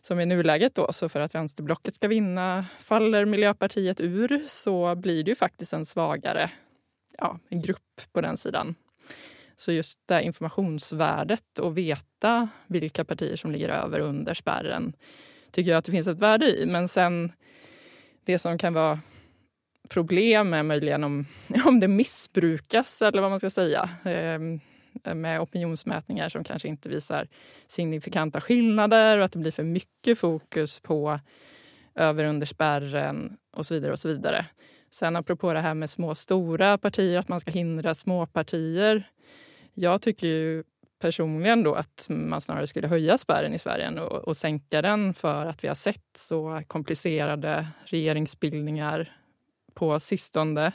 som 0.03 0.21
i 0.21 0.27
nuläget 0.27 0.75
då, 0.75 0.93
så 0.93 1.09
för 1.09 1.21
att 1.21 1.35
vänsterblocket 1.35 1.95
ska 1.95 2.09
vinna, 2.09 2.65
faller 2.81 3.25
Miljöpartiet 3.25 4.01
ur 4.01 4.43
så 4.49 4.95
blir 4.95 5.25
det 5.25 5.31
ju 5.31 5.35
faktiskt 5.35 5.73
en 5.73 5.87
svagare 5.87 6.51
ja, 7.19 7.39
en 7.49 7.63
grupp 7.63 8.03
på 8.13 8.21
den 8.21 8.37
sidan. 8.37 8.75
Så 9.63 9.73
just 9.73 9.99
det 10.07 10.23
informationsvärdet 10.23 11.59
och 11.59 11.79
veta 11.79 12.49
vilka 12.67 13.05
partier 13.05 13.37
som 13.37 13.53
ligger 13.53 13.69
över 13.69 14.01
och 14.01 14.09
under 14.09 14.35
spärren 14.35 14.93
tycker 15.51 15.71
jag 15.71 15.79
att 15.79 15.85
det 15.85 15.93
finns 15.93 16.07
ett 16.07 16.19
värde 16.19 16.47
i. 16.47 16.67
Men 16.67 16.89
sen 16.89 17.33
det 18.25 18.39
som 18.39 18.59
kan 18.59 18.75
vara 18.75 18.99
problem 19.89 20.55
är 20.55 20.63
möjligen 20.63 21.05
om, 21.05 21.27
om 21.65 21.81
det 21.81 21.89
missbrukas 21.89 23.03
eller 23.03 23.23
vad 23.23 23.31
man 23.31 23.39
ska 23.39 23.51
säga 23.51 23.89
ehm, 24.05 24.61
med 25.15 25.41
opinionsmätningar 25.41 26.29
som 26.29 26.45
kanske 26.45 26.69
inte 26.69 26.89
visar 26.89 27.29
signifikanta 27.69 28.41
skillnader 28.41 29.19
och 29.19 29.25
att 29.25 29.33
det 29.33 29.39
blir 29.39 29.53
för 29.53 29.65
mycket 29.65 30.19
fokus 30.19 30.81
på 30.81 31.21
över 31.95 32.25
under 32.25 32.47
spärren 32.47 33.37
och 33.57 33.67
så 33.67 33.75
vidare. 33.75 33.93
och 33.93 33.99
så 33.99 34.09
vidare. 34.09 34.47
Sen 34.91 35.17
apropå 35.17 35.53
det 35.53 35.61
här 35.61 35.75
med 35.75 35.91
små 35.91 36.15
stora 36.15 36.79
partier, 36.79 37.19
att 37.19 37.29
man 37.29 37.41
ska 37.41 37.51
hindra 37.51 37.95
småpartier 37.95 39.12
jag 39.75 40.03
tycker 40.03 40.27
ju 40.27 40.65
personligen 40.99 41.63
då 41.63 41.75
att 41.75 42.07
man 42.09 42.41
snarare 42.41 42.67
skulle 42.67 42.89
höja 42.89 43.19
spärren 43.19 43.55
i 43.55 43.59
Sverige 43.59 44.01
och, 44.01 44.29
och 44.29 44.37
sänka 44.37 44.83
den 44.83 45.15
för 45.15 45.47
att 45.47 45.65
vi 45.65 45.69
har 45.69 45.75
sett 45.75 46.17
så 46.17 46.63
komplicerade 46.67 47.67
regeringsbildningar 47.85 49.17
på 49.75 50.01
sistone 50.01 50.73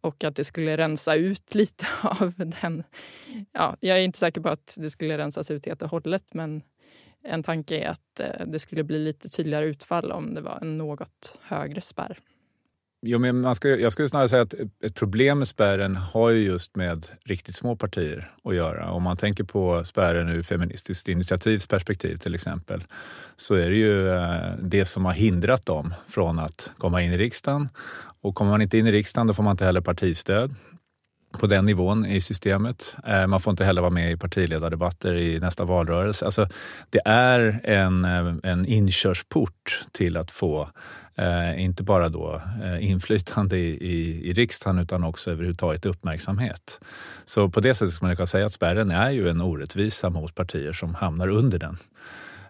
och 0.00 0.24
att 0.24 0.36
det 0.36 0.44
skulle 0.44 0.76
rensa 0.76 1.14
ut 1.14 1.54
lite 1.54 1.86
av 2.02 2.32
den. 2.36 2.84
Ja, 3.52 3.76
jag 3.80 3.98
är 3.98 4.02
inte 4.02 4.18
säker 4.18 4.40
på 4.40 4.48
att 4.48 4.76
det 4.80 4.90
skulle 4.90 5.18
rensas 5.18 5.50
ut 5.50 5.66
helt 5.66 5.82
och 5.82 5.90
hållet 5.90 6.24
men 6.34 6.62
en 7.22 7.42
tanke 7.42 7.78
är 7.78 7.88
att 7.88 8.20
eh, 8.20 8.46
det 8.46 8.58
skulle 8.58 8.84
bli 8.84 8.98
lite 8.98 9.28
tydligare 9.28 9.66
utfall 9.66 10.12
om 10.12 10.34
det 10.34 10.40
var 10.40 10.58
en 10.60 10.78
något 10.78 11.38
högre 11.42 11.80
spärr. 11.80 12.18
Jo, 13.06 13.18
men 13.18 13.40
man 13.40 13.54
ska, 13.54 13.68
jag 13.68 13.92
skulle 13.92 14.08
snarare 14.08 14.28
säga 14.28 14.42
att 14.42 14.54
ett 14.84 14.94
problem 14.94 15.38
med 15.38 15.48
spärren 15.48 15.96
har 15.96 16.30
ju 16.30 16.44
just 16.44 16.76
med 16.76 17.06
riktigt 17.24 17.56
små 17.56 17.76
partier 17.76 18.32
att 18.44 18.54
göra. 18.54 18.90
Om 18.90 19.02
man 19.02 19.16
tänker 19.16 19.44
på 19.44 19.84
spärren 19.84 20.28
ur 20.28 20.42
Feministiskt 20.42 21.08
initiativs 21.08 21.66
perspektiv 21.66 22.16
till 22.16 22.34
exempel, 22.34 22.84
så 23.36 23.54
är 23.54 23.70
det 23.70 23.76
ju 23.76 24.08
eh, 24.08 24.52
det 24.62 24.86
som 24.86 25.04
har 25.04 25.12
hindrat 25.12 25.66
dem 25.66 25.94
från 26.08 26.38
att 26.38 26.70
komma 26.78 27.02
in 27.02 27.12
i 27.12 27.18
riksdagen. 27.18 27.68
Och 28.20 28.34
kommer 28.34 28.50
man 28.50 28.62
inte 28.62 28.78
in 28.78 28.86
i 28.86 28.92
riksdagen 28.92 29.26
då 29.26 29.34
får 29.34 29.42
man 29.42 29.50
inte 29.50 29.64
heller 29.64 29.80
partistöd 29.80 30.54
på 31.38 31.46
den 31.46 31.64
nivån 31.64 32.06
i 32.06 32.20
systemet. 32.20 32.96
Eh, 33.06 33.26
man 33.26 33.40
får 33.40 33.50
inte 33.50 33.64
heller 33.64 33.80
vara 33.80 33.90
med 33.90 34.12
i 34.12 34.16
partiledardebatter 34.16 35.14
i 35.14 35.40
nästa 35.40 35.64
valrörelse. 35.64 36.24
Alltså, 36.24 36.48
det 36.90 37.00
är 37.04 37.60
en, 37.64 38.04
eh, 38.04 38.34
en 38.42 38.66
inkörsport 38.66 39.84
till 39.92 40.16
att 40.16 40.30
få 40.30 40.70
eh, 41.14 41.62
inte 41.64 41.82
bara 41.82 42.08
då 42.08 42.42
eh, 42.64 42.90
inflytande 42.90 43.58
i, 43.58 43.68
i, 43.68 44.28
i 44.30 44.32
riksdagen 44.32 44.78
utan 44.78 45.04
också 45.04 45.30
överhuvudtaget 45.30 45.86
uppmärksamhet. 45.86 46.80
Så 47.24 47.48
på 47.48 47.60
det 47.60 47.74
sättet 47.74 47.94
skulle 47.94 48.08
man 48.08 48.16
kunna 48.16 48.26
säga 48.26 48.46
att 48.46 48.52
spärren 48.52 48.90
är 48.90 49.10
ju 49.10 49.28
en 49.28 49.40
orättvisa 49.40 50.10
mot 50.10 50.34
partier 50.34 50.72
som 50.72 50.94
hamnar 50.94 51.28
under 51.28 51.58
den. 51.58 51.76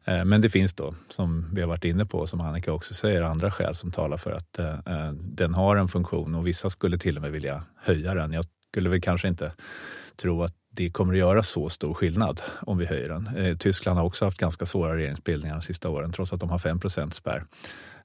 Eh, 0.04 0.24
men 0.24 0.40
det 0.40 0.50
finns 0.50 0.72
då, 0.72 0.94
som 1.08 1.54
vi 1.54 1.60
har 1.60 1.68
varit 1.68 1.84
inne 1.84 2.06
på, 2.06 2.26
som 2.26 2.40
Annika 2.40 2.72
också 2.72 2.94
säger, 2.94 3.22
andra 3.22 3.50
skäl 3.50 3.74
som 3.74 3.92
talar 3.92 4.16
för 4.16 4.32
att 4.32 4.58
eh, 4.58 4.74
eh 4.74 5.12
den 5.12 5.54
har 5.54 5.76
en 5.76 5.88
funktion 5.88 6.34
och 6.34 6.46
vissa 6.46 6.70
skulle 6.70 6.98
till 6.98 7.16
och 7.16 7.22
med 7.22 7.32
vilja 7.32 7.62
höja 7.76 8.14
den. 8.14 8.32
Jag 8.32 8.44
skulle 8.70 8.90
väl 8.90 9.00
kanske 9.00 9.28
inte 9.28 9.52
tro 10.16 10.42
att 10.42 10.54
det 10.76 10.90
kommer 10.90 11.12
att 11.12 11.18
göra 11.18 11.42
så 11.42 11.68
stor 11.68 11.94
skillnad 11.94 12.42
om 12.60 12.78
vi 12.78 12.86
höjer 12.86 13.08
den. 13.08 13.26
Eh, 13.36 13.56
Tyskland 13.56 13.98
har 13.98 14.06
också 14.06 14.24
haft 14.24 14.38
ganska 14.38 14.66
svåra 14.66 14.96
regeringsbildningar 14.96 15.54
de 15.54 15.62
sista 15.62 15.88
åren 15.88 16.12
trots 16.12 16.32
att 16.32 16.40
de 16.40 16.50
har 16.50 16.58
5% 16.58 17.10
spärr. 17.10 17.44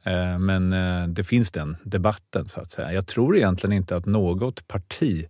Eh, 0.03 0.39
men 0.39 0.73
eh, 0.73 1.07
det 1.07 1.23
finns 1.23 1.51
den 1.51 1.77
debatten 1.83 2.47
så 2.47 2.61
att 2.61 2.71
säga. 2.71 2.93
Jag 2.93 3.07
tror 3.07 3.37
egentligen 3.37 3.73
inte 3.73 3.95
att 3.95 4.05
något 4.05 4.67
parti 4.67 5.27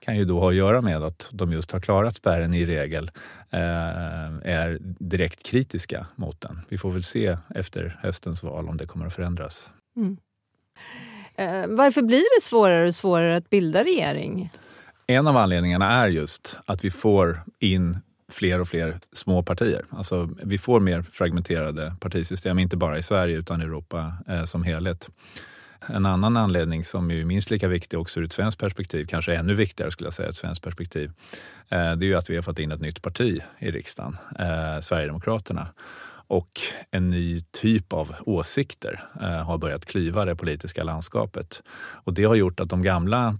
kan 0.00 0.16
ju 0.16 0.24
då 0.24 0.40
ha 0.40 0.48
att 0.48 0.54
göra 0.54 0.80
med 0.80 1.02
att 1.02 1.28
de 1.32 1.52
just 1.52 1.72
har 1.72 1.80
klarat 1.80 2.16
spärren 2.16 2.54
i 2.54 2.66
regel, 2.66 3.10
är 3.50 4.78
direkt 4.82 5.42
kritiska 5.46 6.06
mot 6.16 6.40
den. 6.40 6.60
Vi 6.68 6.78
får 6.78 6.90
väl 6.90 7.02
se 7.02 7.36
efter 7.54 7.98
höstens 8.02 8.42
val 8.42 8.68
om 8.68 8.76
det 8.76 8.86
kommer 8.86 9.06
att 9.06 9.14
förändras. 9.14 9.70
Mm. 9.96 10.16
Varför 11.76 12.02
blir 12.02 12.38
det 12.38 12.42
svårare 12.42 12.88
och 12.88 12.94
svårare 12.94 13.36
att 13.36 13.50
bilda 13.50 13.84
regering? 13.84 14.50
En 15.10 15.26
av 15.26 15.36
anledningarna 15.36 15.90
är 15.90 16.08
just 16.08 16.58
att 16.66 16.84
vi 16.84 16.90
får 16.90 17.42
in 17.58 17.98
fler 18.28 18.60
och 18.60 18.68
fler 18.68 19.00
små 19.12 19.42
partier. 19.42 19.84
Alltså, 19.90 20.30
vi 20.42 20.58
får 20.58 20.80
mer 20.80 21.02
fragmenterade 21.02 21.94
partisystem, 22.00 22.58
inte 22.58 22.76
bara 22.76 22.98
i 22.98 23.02
Sverige 23.02 23.36
utan 23.36 23.62
i 23.62 23.64
Europa 23.64 24.12
eh, 24.28 24.44
som 24.44 24.62
helhet. 24.62 25.08
En 25.86 26.06
annan 26.06 26.36
anledning 26.36 26.84
som 26.84 27.10
är 27.10 27.24
minst 27.24 27.50
lika 27.50 27.68
viktig 27.68 27.98
också 27.98 28.20
ur 28.20 28.24
ett 28.24 28.32
svenskt 28.32 28.60
perspektiv, 28.60 29.06
kanske 29.06 29.34
ännu 29.34 29.54
viktigare 29.54 29.90
skulle 29.90 30.06
jag 30.06 30.14
säga, 30.14 30.28
ett 30.28 30.36
svenskt 30.36 30.64
perspektiv, 30.64 31.12
eh, 31.68 31.92
det 31.92 32.06
är 32.06 32.08
ju 32.08 32.14
att 32.14 32.30
vi 32.30 32.34
har 32.34 32.42
fått 32.42 32.58
in 32.58 32.72
ett 32.72 32.80
nytt 32.80 33.02
parti 33.02 33.40
i 33.58 33.70
riksdagen, 33.70 34.16
eh, 34.38 34.80
Sverigedemokraterna 34.80 35.66
och 36.26 36.60
en 36.90 37.10
ny 37.10 37.40
typ 37.40 37.92
av 37.92 38.14
åsikter 38.26 39.04
eh, 39.20 39.28
har 39.28 39.58
börjat 39.58 39.86
klyva 39.86 40.24
det 40.24 40.36
politiska 40.36 40.84
landskapet. 40.84 41.62
Och 42.04 42.14
det 42.14 42.24
har 42.24 42.34
gjort 42.34 42.60
att 42.60 42.70
de 42.70 42.82
gamla 42.82 43.38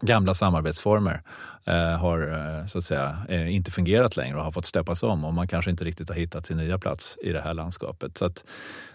gamla 0.00 0.34
samarbetsformer 0.34 1.22
eh, 1.64 1.98
har 1.98 2.32
eh, 2.58 2.66
så 2.66 2.78
att 2.78 2.84
säga 2.84 3.18
eh, 3.28 3.54
inte 3.54 3.70
fungerat 3.70 4.16
längre 4.16 4.36
och 4.36 4.44
har 4.44 4.52
fått 4.52 4.66
stöpas 4.66 5.02
om 5.02 5.24
och 5.24 5.34
man 5.34 5.48
kanske 5.48 5.70
inte 5.70 5.84
riktigt 5.84 6.08
har 6.08 6.16
hittat 6.16 6.46
sin 6.46 6.56
nya 6.56 6.78
plats 6.78 7.18
i 7.22 7.32
det 7.32 7.40
här 7.40 7.54
landskapet. 7.54 8.18
Så 8.18 8.24
att, 8.24 8.44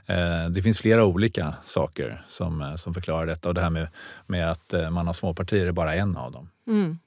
eh, 0.06 0.50
det 0.50 0.62
finns 0.62 0.80
flera 0.80 1.06
olika 1.06 1.56
saker 1.66 2.26
som, 2.28 2.62
eh, 2.62 2.76
som 2.76 2.94
förklarar 2.94 3.26
detta 3.26 3.50
och 3.50 3.56
det 3.56 3.62
här 3.62 3.70
med, 3.70 3.88
med 4.28 4.52
att 4.52 4.74
eh, 4.74 4.90
man 4.90 5.08
har 5.08 5.14
småpartier 5.14 5.68
är 5.68 5.72
bara 5.72 5.96
en 5.96 6.18
av 6.18 6.32
dem. 6.32 6.50
Mm. 6.68 7.00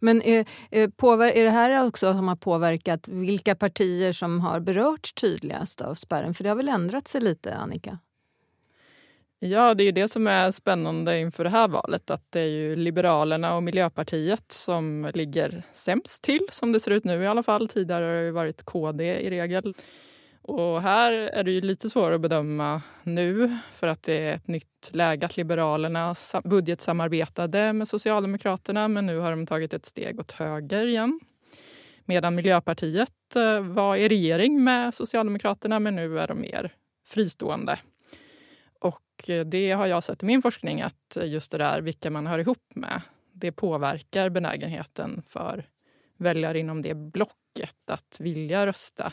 Men 0.00 0.22
eh, 0.22 0.46
är, 0.70 1.22
är 1.22 1.44
det 1.44 1.50
här 1.50 1.86
också 1.86 2.12
som 2.12 2.28
har 2.28 2.36
påverkat 2.36 3.08
vilka 3.08 3.54
partier 3.54 4.12
som 4.12 4.40
har 4.40 4.60
berörts 4.60 5.12
tydligast 5.12 5.80
av 5.80 5.94
spärren? 5.94 6.34
För 6.34 6.44
det 6.44 6.50
har 6.50 6.56
väl 6.56 6.68
ändrat 6.68 7.08
sig 7.08 7.20
lite, 7.20 7.54
Annika? 7.54 7.98
Ja, 9.38 9.74
det 9.74 9.82
är 9.82 9.84
ju 9.84 9.92
det 9.92 10.08
som 10.08 10.26
är 10.26 10.50
spännande 10.50 11.18
inför 11.18 11.44
det 11.44 11.50
här 11.50 11.68
valet. 11.68 12.10
Att 12.10 12.32
det 12.32 12.40
är 12.40 12.48
ju 12.48 12.76
Liberalerna 12.76 13.56
och 13.56 13.62
Miljöpartiet 13.62 14.52
som 14.52 15.10
ligger 15.14 15.62
sämst 15.72 16.24
till, 16.24 16.46
som 16.50 16.72
det 16.72 16.80
ser 16.80 16.90
ut 16.90 17.04
nu 17.04 17.22
i 17.22 17.26
alla 17.26 17.42
fall. 17.42 17.68
Tidigare 17.68 18.04
har 18.04 18.22
det 18.22 18.32
varit 18.32 18.62
KD 18.64 19.04
i 19.04 19.30
regel. 19.30 19.74
Och 20.42 20.82
här 20.82 21.12
är 21.12 21.44
det 21.44 21.50
ju 21.50 21.60
lite 21.60 21.90
svårare 21.90 22.14
att 22.14 22.20
bedöma 22.20 22.82
nu 23.02 23.58
för 23.72 23.86
att 23.86 24.02
det 24.02 24.18
är 24.18 24.34
ett 24.34 24.48
nytt 24.48 24.90
läge 24.92 25.26
att 25.26 25.36
Liberalerna 25.36 26.14
budgetsamarbetade 26.44 27.72
med 27.72 27.88
Socialdemokraterna 27.88 28.88
men 28.88 29.06
nu 29.06 29.18
har 29.18 29.30
de 29.30 29.46
tagit 29.46 29.74
ett 29.74 29.86
steg 29.86 30.20
åt 30.20 30.32
höger 30.32 30.86
igen. 30.86 31.20
Medan 32.04 32.34
Miljöpartiet 32.34 33.36
eh, 33.36 33.60
var 33.60 33.96
i 33.96 34.08
regering 34.08 34.64
med 34.64 34.94
Socialdemokraterna 34.94 35.80
men 35.80 35.96
nu 35.96 36.18
är 36.20 36.28
de 36.28 36.40
mer 36.40 36.72
fristående. 37.06 37.78
Eh, 39.28 39.40
det 39.40 39.70
har 39.70 39.86
jag 39.86 40.04
sett 40.04 40.22
i 40.22 40.26
min 40.26 40.42
forskning 40.42 40.82
att 40.82 41.18
just 41.22 41.52
det 41.52 41.58
där 41.58 41.80
vilka 41.80 42.10
man 42.10 42.26
hör 42.26 42.38
ihop 42.38 42.64
med, 42.74 43.02
det 43.32 43.52
påverkar 43.52 44.28
benägenheten 44.28 45.22
för 45.26 45.64
väljare 46.16 46.58
inom 46.58 46.82
det 46.82 46.94
blocket 46.94 47.90
att 47.90 48.16
vilja 48.20 48.66
rösta 48.66 49.12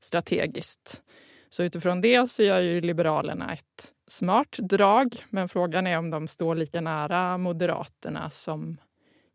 strategiskt. 0.00 1.02
Så 1.48 1.62
utifrån 1.62 2.00
det 2.00 2.30
så 2.30 2.42
gör 2.42 2.60
ju 2.60 2.80
Liberalerna 2.80 3.52
ett 3.52 3.92
smart 4.06 4.56
drag. 4.58 5.14
Men 5.30 5.48
frågan 5.48 5.86
är 5.86 5.98
om 5.98 6.10
de 6.10 6.28
står 6.28 6.54
lika 6.54 6.80
nära 6.80 7.38
Moderaterna 7.38 8.30
som 8.30 8.76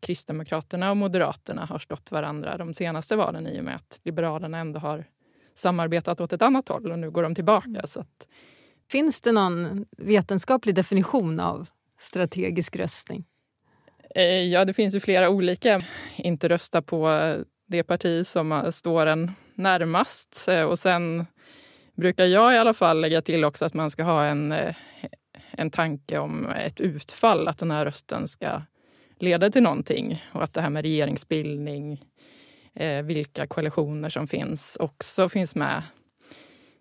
Kristdemokraterna 0.00 0.90
och 0.90 0.96
Moderaterna 0.96 1.64
har 1.64 1.78
stått 1.78 2.10
varandra 2.10 2.56
de 2.56 2.74
senaste 2.74 3.16
valen 3.16 3.46
i 3.46 3.60
och 3.60 3.64
med 3.64 3.76
att 3.76 4.00
Liberalerna 4.02 4.58
ändå 4.58 4.80
har 4.80 5.04
samarbetat 5.54 6.20
åt 6.20 6.32
ett 6.32 6.42
annat 6.42 6.68
håll 6.68 6.92
och 6.92 6.98
nu 6.98 7.10
går 7.10 7.22
de 7.22 7.34
tillbaka. 7.34 7.68
Mm. 7.68 7.86
Så 7.86 8.00
att 8.00 8.28
Finns 8.90 9.20
det 9.20 9.32
någon 9.32 9.86
vetenskaplig 9.98 10.74
definition 10.74 11.40
av 11.40 11.66
strategisk 11.98 12.76
röstning? 12.76 13.24
Eh, 14.14 14.24
ja, 14.24 14.64
det 14.64 14.74
finns 14.74 14.94
ju 14.94 15.00
flera 15.00 15.28
olika. 15.28 15.82
Inte 16.16 16.48
rösta 16.48 16.82
på 16.82 17.34
det 17.66 17.82
parti 17.82 18.26
som 18.26 18.52
eh, 18.52 18.70
står 18.70 19.06
en 19.06 19.32
närmast. 19.54 20.48
Eh, 20.48 20.62
och 20.62 20.78
sen 20.78 21.26
brukar 21.96 22.24
jag 22.24 22.54
i 22.54 22.58
alla 22.58 22.74
fall 22.74 23.00
lägga 23.00 23.22
till 23.22 23.44
också 23.44 23.64
att 23.64 23.74
man 23.74 23.90
ska 23.90 24.02
ha 24.02 24.24
en, 24.24 24.54
en 25.50 25.70
tanke 25.70 26.18
om 26.18 26.46
ett 26.46 26.80
utfall, 26.80 27.48
att 27.48 27.58
den 27.58 27.70
här 27.70 27.84
rösten 27.84 28.28
ska 28.28 28.62
leda 29.18 29.50
till 29.50 29.62
någonting. 29.62 30.22
Och 30.32 30.44
att 30.44 30.52
det 30.52 30.60
här 30.60 30.70
med 30.70 30.82
regeringsbildning, 30.82 32.04
vilka 33.04 33.46
koalitioner 33.46 34.08
som 34.08 34.26
finns, 34.26 34.76
också 34.80 35.28
finns 35.28 35.54
med 35.54 35.82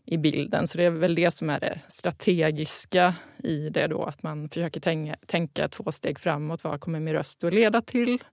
i 0.05 0.17
bilden. 0.17 0.67
Så 0.67 0.77
det 0.77 0.83
är 0.83 0.89
väl 0.89 1.15
det 1.15 1.31
som 1.31 1.50
är 1.50 1.60
det 1.60 1.79
strategiska 1.88 3.15
i 3.43 3.69
det 3.69 3.88
då, 3.88 4.03
att 4.03 4.24
man 4.24 4.50
försöker 4.50 4.79
tänka, 4.79 5.15
tänka 5.25 5.67
två 5.67 5.91
steg 5.91 6.19
framåt. 6.19 6.63
Vad 6.63 6.81
kommer 6.81 7.00
min 7.00 7.13
röst 7.13 7.43
att 7.43 7.53
leda 7.53 7.81
till 7.81 8.24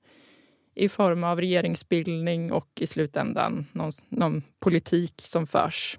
i 0.74 0.88
form 0.88 1.24
av 1.24 1.40
regeringsbildning 1.40 2.52
och 2.52 2.68
i 2.80 2.86
slutändan 2.86 3.66
någon, 3.72 3.90
någon 4.08 4.42
politik 4.60 5.14
som 5.16 5.46
förs. 5.46 5.98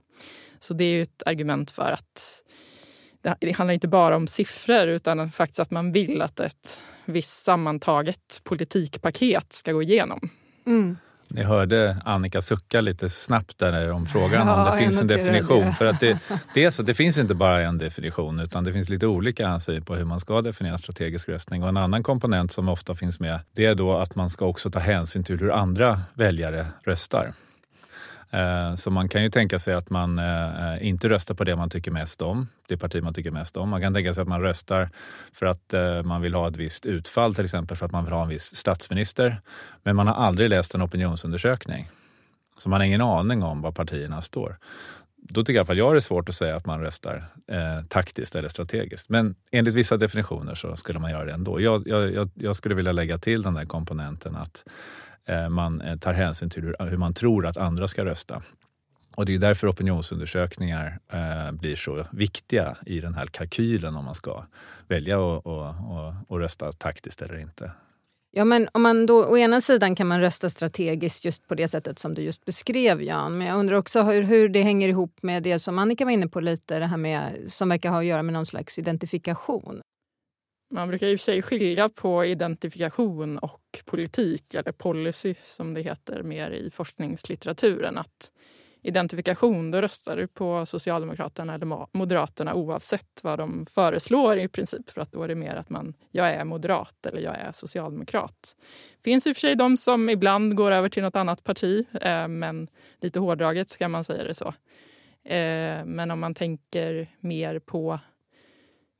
Så 0.59 0.73
det 0.73 0.83
är 0.83 1.03
ett 1.03 1.23
argument 1.25 1.71
för 1.71 1.91
att 1.91 2.43
det, 3.21 3.35
det 3.39 3.51
handlar 3.51 3.73
inte 3.73 3.87
bara 3.87 4.15
om 4.15 4.27
siffror 4.27 4.87
utan 4.87 5.31
faktiskt 5.31 5.59
att 5.59 5.71
man 5.71 5.91
vill 5.91 6.21
att 6.21 6.39
ett 6.39 6.81
visst 7.05 7.43
sammantaget 7.43 8.41
politikpaket 8.43 9.53
ska 9.53 9.71
gå 9.71 9.81
igenom. 9.81 10.29
Mm. 10.65 10.97
Ni 11.33 11.43
hörde 11.43 11.97
Annika 12.05 12.41
sucka 12.41 12.81
lite 12.81 13.09
snabbt 13.09 13.57
där 13.57 13.91
om 13.91 14.05
frågan 14.05 14.47
ja, 14.47 14.55
om 14.55 14.71
det 14.71 14.83
finns 14.83 15.01
en 15.01 15.07
definition. 15.07 15.65
Det. 15.65 15.73
För 15.73 15.85
att 15.85 15.99
det, 16.53 16.63
är 16.63 16.69
så, 16.71 16.83
det 16.83 16.93
finns 16.93 17.17
inte 17.17 17.33
bara 17.33 17.61
en 17.61 17.77
definition 17.77 18.39
utan 18.39 18.63
det 18.63 18.73
finns 18.73 18.89
lite 18.89 19.07
olika 19.07 19.47
ansyn 19.47 19.85
på 19.85 19.95
hur 19.95 20.05
man 20.05 20.19
ska 20.19 20.41
definiera 20.41 20.77
strategisk 20.77 21.29
röstning. 21.29 21.63
Och 21.63 21.69
en 21.69 21.77
annan 21.77 22.03
komponent 22.03 22.51
som 22.51 22.69
ofta 22.69 22.95
finns 22.95 23.19
med 23.19 23.39
det 23.55 23.65
är 23.65 23.75
då 23.75 23.97
att 23.97 24.15
man 24.15 24.29
ska 24.29 24.45
också 24.45 24.71
ta 24.71 24.79
hänsyn 24.79 25.23
till 25.23 25.39
hur 25.39 25.51
andra 25.51 26.01
väljare 26.13 26.67
röstar. 26.83 27.33
Eh, 28.31 28.75
så 28.75 28.91
man 28.91 29.09
kan 29.09 29.23
ju 29.23 29.29
tänka 29.29 29.59
sig 29.59 29.73
att 29.73 29.89
man 29.89 30.19
eh, 30.19 30.73
eh, 30.73 30.87
inte 30.87 31.09
röstar 31.09 31.35
på 31.35 31.43
det 31.43 31.55
man 31.55 31.69
tycker 31.69 31.91
mest 31.91 32.21
om, 32.21 32.47
det 32.67 32.77
parti 32.77 33.03
man 33.03 33.13
tycker 33.13 33.31
mest 33.31 33.57
om. 33.57 33.69
Man 33.69 33.81
kan 33.81 33.93
tänka 33.93 34.13
sig 34.13 34.21
att 34.21 34.27
man 34.27 34.41
röstar 34.41 34.89
för 35.33 35.45
att 35.45 35.73
man 36.05 36.21
vill 36.21 36.33
ha 36.33 36.47
ett 36.47 36.57
visst 36.57 36.85
utfall, 36.85 37.35
till 37.35 37.43
exempel 37.43 37.77
för 37.77 37.85
att 37.85 37.91
man 37.91 38.05
vill 38.05 38.13
ha 38.13 38.23
en 38.23 38.29
viss 38.29 38.55
statsminister. 38.55 39.41
Men 39.83 39.95
man 39.95 40.07
har 40.07 40.13
aldrig 40.13 40.49
läst 40.49 40.75
en 40.75 40.81
opinionsundersökning. 40.81 41.89
Så 42.57 42.69
man 42.69 42.79
har 42.79 42.87
ingen 42.87 43.01
aning 43.01 43.43
om 43.43 43.61
var 43.61 43.71
partierna 43.71 44.21
står. 44.21 44.57
då 45.15 45.43
tycker 45.43 45.53
i 45.53 45.57
alla 45.57 45.65
fall 45.65 45.77
jag 45.77 45.93
det 45.93 45.97
är 45.97 46.01
svårt 46.01 46.29
att 46.29 46.35
säga 46.35 46.55
att 46.55 46.65
man 46.65 46.79
röstar 46.79 47.25
eh, 47.47 47.85
taktiskt 47.89 48.35
eller 48.35 48.49
strategiskt. 48.49 49.09
Men 49.09 49.35
enligt 49.51 49.73
vissa 49.73 49.97
definitioner 49.97 50.55
så 50.55 50.75
skulle 50.75 50.99
man 50.99 51.11
göra 51.11 51.25
det 51.25 51.33
ändå. 51.33 51.61
Jag, 51.61 51.87
jag, 51.87 52.29
jag 52.35 52.55
skulle 52.55 52.75
vilja 52.75 52.91
lägga 52.91 53.17
till 53.17 53.41
den 53.41 53.53
där 53.53 53.65
komponenten 53.65 54.35
att 54.35 54.63
Eh, 55.25 55.49
man 55.49 55.81
eh, 55.81 55.97
tar 55.97 56.13
hänsyn 56.13 56.49
till 56.49 56.63
hur, 56.63 56.75
hur, 56.79 56.97
man 56.97 57.13
tror 57.13 57.45
att 57.45 57.57
andra 57.57 57.87
ska 57.87 58.05
rösta. 58.05 58.41
Och 59.15 59.25
det 59.25 59.35
är 59.35 59.39
därför 59.39 59.67
opinionsundersökningar 59.67 60.99
eh, 61.13 61.51
blir 61.51 61.75
så 61.75 62.05
viktiga 62.11 62.77
i 62.85 62.99
den 62.99 63.13
här 63.13 63.25
kalkylen 63.25 63.95
om 63.95 64.05
man 64.05 64.15
ska 64.15 64.45
välja 64.87 65.37
att 65.37 66.29
rösta 66.29 66.71
taktiskt 66.71 67.21
eller 67.21 67.37
inte. 67.39 67.71
Ja, 68.33 68.45
men 68.45 68.67
om 68.71 68.81
man 68.81 69.05
då, 69.05 69.25
å 69.25 69.37
ena 69.37 69.61
sidan 69.61 69.95
kan 69.95 70.07
man 70.07 70.21
rösta 70.21 70.49
strategiskt 70.49 71.25
just 71.25 71.47
på 71.47 71.55
det 71.55 71.67
sättet 71.67 71.99
som 71.99 72.13
du 72.13 72.21
just 72.21 72.45
beskrev 72.45 73.01
Jan. 73.01 73.37
Men 73.37 73.47
jag 73.47 73.59
undrar 73.59 73.77
också 73.77 74.01
hur, 74.01 74.23
hur 74.23 74.49
det 74.49 74.61
hänger 74.61 74.89
ihop 74.89 75.17
med 75.21 75.43
det 75.43 75.59
som 75.59 75.79
Annika 75.79 76.05
var 76.05 76.11
inne 76.11 76.27
på 76.27 76.39
lite, 76.39 76.79
det 76.79 76.85
här 76.85 76.97
med, 76.97 77.21
som 77.47 77.69
verkar 77.69 77.89
ha 77.89 77.99
att 77.99 78.05
göra 78.05 78.23
med 78.23 78.33
någon 78.33 78.45
slags 78.45 78.79
identifikation. 78.79 79.81
Man 80.73 80.87
brukar 80.87 81.07
i 81.07 81.15
och 81.15 81.19
för 81.19 81.23
sig 81.23 81.41
skilja 81.41 81.89
på 81.89 82.25
identifikation 82.25 83.37
och 83.37 83.81
politik, 83.85 84.53
eller 84.53 84.71
policy 84.71 85.35
som 85.41 85.73
det 85.73 85.81
heter 85.81 86.23
mer 86.23 86.51
i 86.51 86.71
forskningslitteraturen. 86.71 87.97
Att 87.97 88.31
identifikation, 88.81 89.71
då 89.71 89.81
röstar 89.81 90.17
du 90.17 90.27
på 90.27 90.65
Socialdemokraterna 90.65 91.53
eller 91.53 91.97
Moderaterna 91.97 92.53
oavsett 92.53 93.19
vad 93.23 93.39
de 93.39 93.65
föreslår 93.65 94.39
i 94.39 94.47
princip. 94.47 94.89
För 94.89 95.01
att 95.01 95.11
då 95.11 95.23
är 95.23 95.27
det 95.27 95.35
mer 95.35 95.55
att 95.55 95.69
man, 95.69 95.93
jag 96.11 96.29
är 96.29 96.45
moderat 96.45 97.05
eller 97.05 97.21
jag 97.21 97.35
är 97.35 97.51
socialdemokrat. 97.51 98.55
Det 99.01 99.03
finns 99.03 99.27
i 99.27 99.31
och 99.31 99.35
för 99.35 99.41
sig 99.41 99.55
de 99.55 99.77
som 99.77 100.09
ibland 100.09 100.55
går 100.55 100.71
över 100.71 100.89
till 100.89 101.03
något 101.03 101.15
annat 101.15 101.43
parti, 101.43 101.85
eh, 102.01 102.27
men 102.27 102.67
lite 103.01 103.19
hårdraget 103.19 103.69
ska 103.69 103.89
man 103.89 104.03
säga 104.03 104.23
det 104.23 104.33
så. 104.33 104.53
Eh, 105.23 105.85
men 105.85 106.11
om 106.11 106.19
man 106.19 106.33
tänker 106.33 107.07
mer 107.19 107.59
på 107.59 107.99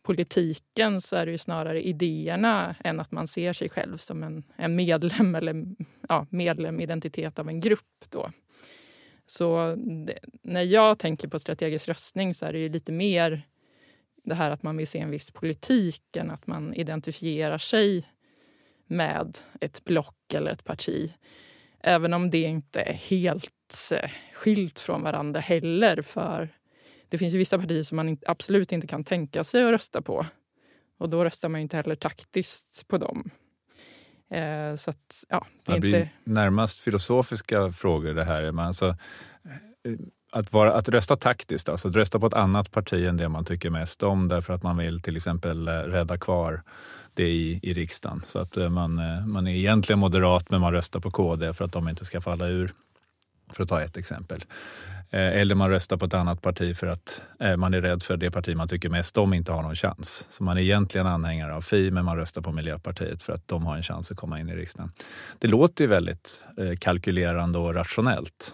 politiken 0.03 1.01
så 1.01 1.15
är 1.15 1.25
det 1.25 1.31
ju 1.31 1.38
snarare 1.38 1.88
idéerna 1.88 2.75
än 2.84 3.00
att 3.00 3.12
man 3.12 3.27
ser 3.27 3.53
sig 3.53 3.70
själv 3.70 3.98
som 3.98 4.24
en, 4.24 4.43
en 4.55 4.75
medlem 4.75 5.36
eller 5.36 5.65
ja, 6.10 6.27
medlem, 6.29 6.79
identitet 6.79 7.39
av 7.39 7.50
en 7.50 7.60
grupp. 7.60 8.05
Då. 8.10 8.31
Så 9.25 9.75
det, 10.05 10.20
när 10.41 10.63
jag 10.63 11.00
tänker 11.00 11.27
på 11.27 11.39
strategisk 11.39 11.88
röstning 11.88 12.34
så 12.34 12.46
är 12.46 12.53
det 12.53 12.60
ju 12.60 12.70
lite 12.70 12.91
mer 12.91 13.41
det 14.24 14.36
här 14.36 14.51
att 14.51 14.63
man 14.63 14.77
vill 14.77 14.88
se 14.88 15.00
en 15.00 15.10
viss 15.10 15.31
politik 15.31 16.15
än 16.15 16.31
att 16.31 16.48
man 16.48 16.74
identifierar 16.74 17.58
sig 17.58 18.08
med 18.88 19.38
ett 19.62 19.84
block 19.84 20.34
eller 20.34 20.51
ett 20.51 20.63
parti. 20.63 21.13
Även 21.79 22.13
om 22.13 22.29
det 22.29 22.41
inte 22.41 22.81
är 22.81 22.93
helt 22.93 23.91
eh, 23.93 24.10
skilt 24.34 24.79
från 24.79 25.01
varandra 25.01 25.39
heller. 25.39 26.01
För 26.01 26.50
det 27.12 27.18
finns 27.18 27.34
ju 27.34 27.38
vissa 27.38 27.60
partier 27.60 27.84
som 27.84 27.96
man 27.96 28.18
absolut 28.27 28.72
inte 28.72 28.88
kan 28.88 29.03
tänka 29.03 29.44
sig 29.44 29.63
att 29.63 29.72
rösta 29.72 30.01
på. 30.01 30.25
Och 30.98 31.10
då 31.10 31.24
röstar 31.24 31.50
man 31.50 31.62
inte 31.62 31.77
heller 31.77 31.96
taktiskt 31.96 32.88
på 32.88 32.98
dem. 32.98 33.32
Eh, 34.30 34.75
så 34.75 34.91
att, 34.91 35.24
ja, 35.30 35.46
det, 35.65 35.74
det 35.74 35.80
blir 35.80 35.96
inte... 35.96 36.10
närmast 36.24 36.80
filosofiska 36.80 37.72
frågor 37.72 38.13
det 38.13 38.24
här. 38.24 38.51
Man 38.51 38.68
alltså, 38.68 38.88
eh, 38.88 39.94
att, 40.32 40.53
vara, 40.53 40.74
att 40.74 40.89
rösta 40.89 41.15
taktiskt, 41.15 41.70
alltså 41.70 41.88
att 41.88 41.96
rösta 41.96 42.20
på 42.20 42.27
ett 42.27 42.34
annat 42.34 42.72
parti 42.72 43.06
än 43.08 43.18
det 43.18 43.30
man 43.30 43.46
tycker 43.46 43.70
mest 43.70 44.03
om 44.03 44.27
därför 44.27 44.53
att 44.53 44.63
man 44.63 44.77
vill 44.77 45.01
till 45.01 45.15
exempel 45.15 45.68
eh, 45.68 45.72
rädda 45.72 46.18
kvar 46.18 46.63
det 47.13 47.27
i, 47.27 47.60
i 47.63 47.74
riksdagen. 47.74 48.24
Så 48.25 48.39
att 48.39 48.56
man, 48.56 49.01
man 49.32 49.48
är 49.48 49.56
egentligen 49.56 50.00
moderat 50.00 50.50
men 50.50 50.62
man 50.62 50.74
röstar 50.74 51.00
på 51.00 51.12
KD 51.12 51.53
för 51.53 51.65
att 51.65 51.72
de 51.72 51.89
inte 51.89 52.06
ska 52.06 52.22
falla 52.22 52.48
ur. 52.48 52.74
För 53.50 53.63
att 53.63 53.70
ta 53.70 53.82
ett 53.82 53.98
exempel. 53.98 54.44
Eh, 55.13 55.41
eller 55.41 55.56
man 55.56 55.70
röstar 55.70 55.98
på 55.98 56.06
ett 56.06 56.13
annat 56.13 56.41
parti 56.41 56.77
för 56.77 56.88
att 56.88 57.22
eh, 57.39 57.58
man 57.58 57.74
är 57.74 57.82
rädd 57.82 58.03
för 58.03 58.18
det 58.18 58.32
parti 58.32 58.56
man 58.56 58.68
tycker 58.68 58.89
mest 58.89 59.18
om 59.18 59.34
inte 59.34 59.51
har 59.51 59.63
någon 59.63 59.75
chans. 59.75 60.27
Så 60.30 60.44
man 60.44 60.58
är 60.58 60.62
egentligen 60.62 61.08
anhängare 61.08 61.56
av 61.56 61.62
Fi 61.62 61.91
men 61.91 62.06
man 62.06 62.17
röstar 62.17 62.41
på 62.41 62.52
Miljöpartiet 62.52 63.24
för 63.24 63.34
att 63.34 63.47
de 63.47 63.65
har 63.65 63.76
en 63.76 63.84
chans 63.84 64.12
att 64.12 64.17
komma 64.17 64.39
in 64.39 64.50
i 64.50 64.56
riksdagen. 64.56 64.91
Det 65.39 65.47
låter 65.47 65.84
ju 65.84 65.88
väldigt 65.88 66.43
eh, 66.58 66.76
kalkylerande 66.80 67.60
och 67.60 67.76
rationellt. 67.76 68.54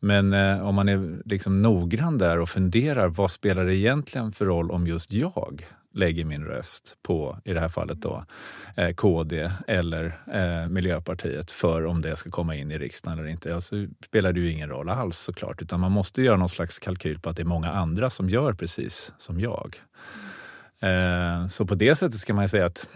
Men 0.00 0.32
om 0.60 0.74
man 0.74 0.88
är 0.88 1.22
liksom 1.24 1.62
noggrann 1.62 2.18
där 2.18 2.38
och 2.38 2.48
funderar, 2.48 3.08
vad 3.08 3.30
spelar 3.30 3.64
det 3.64 3.76
egentligen 3.76 4.32
för 4.32 4.44
roll 4.44 4.70
om 4.70 4.86
just 4.86 5.12
jag 5.12 5.66
lägger 5.98 6.24
min 6.24 6.44
röst 6.44 6.96
på, 7.02 7.38
i 7.44 7.52
det 7.52 7.60
här 7.60 7.68
fallet 7.68 8.02
då, 8.02 8.24
eh, 8.76 8.94
KD 8.94 9.50
eller 9.66 10.20
eh, 10.32 10.68
Miljöpartiet 10.68 11.50
för 11.50 11.86
om 11.86 12.02
det 12.02 12.16
ska 12.16 12.30
komma 12.30 12.54
in 12.54 12.70
i 12.70 12.78
riksdagen 12.78 13.18
eller 13.18 13.28
inte. 13.28 13.54
Alltså, 13.54 13.86
spelar 14.04 14.32
det 14.32 14.40
ju 14.40 14.52
ingen 14.52 14.68
roll 14.68 14.88
alls 14.88 15.18
såklart, 15.18 15.62
utan 15.62 15.80
man 15.80 15.92
måste 15.92 16.22
göra 16.22 16.36
någon 16.36 16.48
slags 16.48 16.78
kalkyl 16.78 17.20
på 17.20 17.30
att 17.30 17.36
det 17.36 17.42
är 17.42 17.44
många 17.44 17.70
andra 17.70 18.10
som 18.10 18.30
gör 18.30 18.52
precis 18.52 19.12
som 19.18 19.40
jag. 19.40 19.76
Eh, 20.80 21.46
så 21.46 21.66
på 21.66 21.74
det 21.74 21.96
sättet 21.96 22.20
ska 22.20 22.34
man 22.34 22.48
säga 22.48 22.66
att 22.66 22.88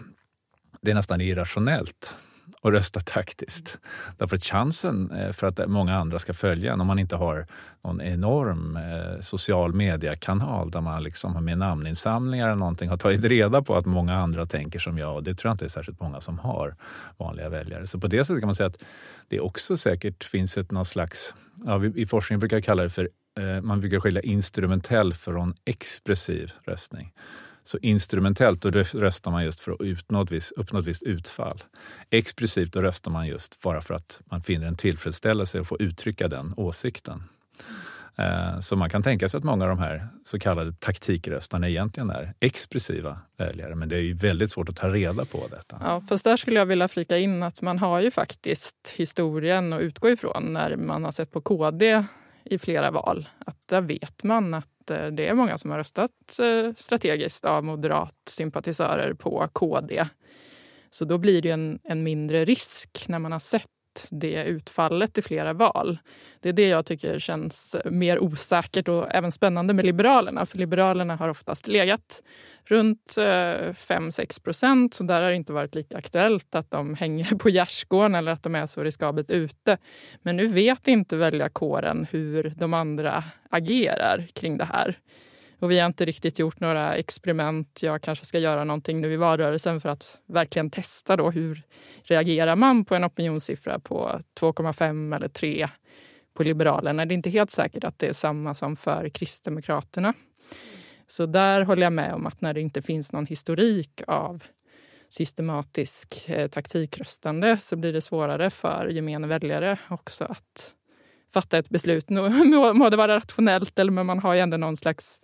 det 0.81 0.91
är 0.91 0.95
nästan 0.95 1.21
irrationellt 1.21 2.15
och 2.61 2.71
rösta 2.71 2.99
taktiskt. 2.99 3.77
Därför 4.17 4.35
att 4.35 4.43
chansen 4.43 5.11
eh, 5.11 5.31
för 5.31 5.47
att 5.47 5.67
många 5.67 5.97
andra 5.97 6.19
ska 6.19 6.33
följa 6.33 6.73
en, 6.73 6.81
om 6.81 6.87
man 6.87 6.99
inte 6.99 7.15
har 7.15 7.47
någon 7.83 8.01
enorm 8.01 8.77
eh, 8.77 9.21
social 9.21 9.73
mediekanal 9.73 10.71
där 10.71 10.81
man 10.81 11.03
liksom 11.03 11.45
med 11.45 11.57
namninsamlingar 11.57 12.47
eller 12.47 12.59
någonting 12.59 12.89
har 12.89 12.97
tagit 12.97 13.23
reda 13.23 13.61
på 13.61 13.75
att 13.75 13.85
många 13.85 14.15
andra 14.15 14.45
tänker 14.45 14.79
som 14.79 14.97
jag 14.97 15.15
och 15.15 15.23
det 15.23 15.35
tror 15.35 15.49
jag 15.49 15.53
inte 15.53 15.65
är 15.65 15.69
särskilt 15.69 15.99
många 15.99 16.21
som 16.21 16.39
har, 16.39 16.75
vanliga 17.17 17.49
väljare. 17.49 17.87
Så 17.87 17.99
på 17.99 18.07
det 18.07 18.25
sättet 18.25 18.41
kan 18.41 18.47
man 18.47 18.55
säga 18.55 18.67
att 18.67 18.83
det 19.27 19.39
också 19.39 19.77
säkert 19.77 20.23
finns 20.23 20.57
ett 20.57 20.71
någon 20.71 20.85
slags, 20.85 21.35
ja, 21.65 21.77
vi, 21.77 22.01
i 22.01 22.05
forskningen 22.05 22.39
brukar 22.39 22.59
kalla 22.59 22.83
det 22.83 22.89
för, 22.89 23.09
eh, 23.39 23.61
man 23.61 23.79
brukar 23.79 23.99
skilja 23.99 24.21
instrumentell 24.21 25.13
från 25.13 25.53
expressiv 25.65 26.51
röstning. 26.65 27.13
Så 27.63 27.77
instrumentellt 27.81 28.61
då 28.61 28.69
röstar 28.71 29.31
man 29.31 29.43
just 29.43 29.59
för 29.59 29.71
att 29.71 29.81
uppnå 29.81 30.21
ett, 30.21 30.31
visst, 30.31 30.51
uppnå 30.51 30.79
ett 30.79 30.85
visst 30.85 31.03
utfall. 31.03 31.63
Expressivt 32.09 32.73
då 32.73 32.81
röstar 32.81 33.11
man 33.11 33.27
just 33.27 33.61
bara 33.61 33.81
för 33.81 33.93
att 33.93 34.21
man 34.25 34.41
finner 34.41 34.67
en 34.67 34.77
tillfredsställelse 34.77 35.59
och 35.59 35.67
får 35.67 35.81
uttrycka 35.81 36.27
den 36.27 36.53
åsikten. 36.57 37.23
Eh, 38.15 38.59
så 38.59 38.75
man 38.75 38.89
kan 38.89 39.03
tänka 39.03 39.29
sig 39.29 39.37
att 39.37 39.43
många 39.43 39.63
av 39.63 39.69
de 39.69 39.79
här 39.79 40.07
så 40.23 40.39
kallade 40.39 40.73
taktikröstarna 40.73 41.69
egentligen 41.69 42.09
är 42.09 42.33
expressiva 42.39 43.19
väljare, 43.37 43.75
men 43.75 43.89
det 43.89 43.95
är 43.95 44.01
ju 44.01 44.13
väldigt 44.13 44.51
svårt 44.51 44.69
att 44.69 44.75
ta 44.75 44.87
reda 44.87 45.25
på 45.25 45.47
detta. 45.51 45.77
Ja, 45.81 46.01
fast 46.01 46.23
där 46.23 46.37
skulle 46.37 46.59
jag 46.59 46.65
vilja 46.65 46.87
flika 46.87 47.17
in 47.17 47.43
att 47.43 47.61
man 47.61 47.79
har 47.79 47.99
ju 47.99 48.11
faktiskt 48.11 48.93
historien 48.95 49.73
att 49.73 49.81
utgå 49.81 50.09
ifrån 50.09 50.53
när 50.53 50.75
man 50.75 51.03
har 51.03 51.11
sett 51.11 51.31
på 51.31 51.41
KD 51.41 52.03
i 52.45 52.57
flera 52.57 52.91
val. 52.91 53.29
Att 53.45 53.57
där 53.65 53.81
vet 53.81 54.23
man 54.23 54.53
att 54.53 54.67
att 54.83 54.91
eh, 54.91 55.07
det 55.07 55.27
är 55.27 55.33
många 55.33 55.57
som 55.57 55.71
har 55.71 55.77
röstat 55.77 56.39
eh, 56.39 56.73
strategiskt 56.77 57.45
av 57.45 57.63
moderatsympatisörer 57.63 59.13
på 59.13 59.47
KD. 59.53 60.05
Så 60.89 61.05
då 61.05 61.17
blir 61.17 61.41
det 61.41 61.49
en, 61.49 61.79
en 61.83 62.03
mindre 62.03 62.45
risk 62.45 63.05
när 63.07 63.19
man 63.19 63.31
har 63.31 63.39
sett 63.39 63.65
det 64.11 64.43
utfallet 64.43 65.17
i 65.17 65.21
flera 65.21 65.53
val. 65.53 65.97
Det 66.39 66.49
är 66.49 66.53
det 66.53 66.67
jag 66.67 66.85
tycker 66.85 67.19
känns 67.19 67.75
mer 67.85 68.19
osäkert 68.19 68.87
och 68.87 69.15
även 69.15 69.31
spännande 69.31 69.73
med 69.73 69.85
Liberalerna. 69.85 70.45
För 70.45 70.57
Liberalerna 70.57 71.15
har 71.15 71.29
oftast 71.29 71.67
legat 71.67 72.21
runt 72.65 73.15
eh, 73.17 73.23
5-6 73.23 74.43
procent. 74.43 74.93
Så 74.93 75.03
där 75.03 75.21
har 75.21 75.29
det 75.29 75.35
inte 75.35 75.53
varit 75.53 75.75
lika 75.75 75.97
aktuellt 75.97 76.55
att 76.55 76.71
de 76.71 76.95
hänger 76.99 77.35
på 77.35 77.49
gärdsgården 77.49 78.15
eller 78.15 78.31
att 78.31 78.43
de 78.43 78.55
är 78.55 78.65
så 78.65 78.83
riskabelt 78.83 79.29
ute. 79.29 79.77
Men 80.21 80.37
nu 80.37 80.47
vet 80.47 80.87
inte 80.87 81.17
väljarkåren 81.17 82.07
hur 82.11 82.53
de 82.57 82.73
andra 82.73 83.23
agerar 83.49 84.27
kring 84.33 84.57
det 84.57 84.65
här. 84.65 84.97
Och 85.63 85.71
vi 85.71 85.79
har 85.79 85.87
inte 85.87 86.05
riktigt 86.05 86.39
gjort 86.39 86.59
några 86.59 86.95
experiment. 86.95 87.79
Jag 87.83 88.01
kanske 88.01 88.25
ska 88.25 88.39
göra 88.39 88.63
någonting 88.63 89.01
nu 89.01 89.13
i 89.13 89.17
valrörelsen 89.17 89.81
för 89.81 89.89
att 89.89 90.19
verkligen 90.25 90.69
testa 90.69 91.15
då 91.15 91.31
hur 91.31 91.61
reagerar 92.03 92.55
man 92.55 92.85
på 92.85 92.95
en 92.95 93.03
opinionssiffra 93.03 93.79
på 93.79 94.19
2,5 94.39 95.15
eller 95.15 95.27
3 95.27 95.69
på 96.33 96.43
Liberalerna. 96.43 97.05
Det 97.05 97.13
är 97.13 97.15
inte 97.15 97.29
helt 97.29 97.49
säkert 97.49 97.83
att 97.83 97.99
det 97.99 98.07
är 98.07 98.13
samma 98.13 98.55
som 98.55 98.75
för 98.75 99.09
Kristdemokraterna. 99.09 100.13
Så 101.07 101.25
där 101.25 101.61
håller 101.61 101.83
jag 101.83 101.93
med 101.93 102.13
om 102.13 102.25
att 102.25 102.41
när 102.41 102.53
det 102.53 102.61
inte 102.61 102.81
finns 102.81 103.11
någon 103.13 103.25
historik 103.25 104.01
av 104.07 104.43
systematisk 105.09 106.29
eh, 106.29 106.47
taktikröstande 106.47 107.57
så 107.57 107.75
blir 107.75 107.93
det 107.93 108.01
svårare 108.01 108.49
för 108.49 108.87
gemene 108.87 109.27
väljare 109.27 109.77
också 109.89 110.25
att 110.25 110.73
fatta 111.33 111.57
ett 111.57 111.69
beslut. 111.69 112.09
Må, 112.09 112.73
må 112.73 112.89
det 112.89 112.97
vara 112.97 113.15
rationellt, 113.15 113.79
eller 113.79 113.91
men 113.91 114.05
man 114.05 114.19
har 114.19 114.33
ju 114.33 114.39
ändå 114.39 114.57
någon 114.57 114.77
slags 114.77 115.19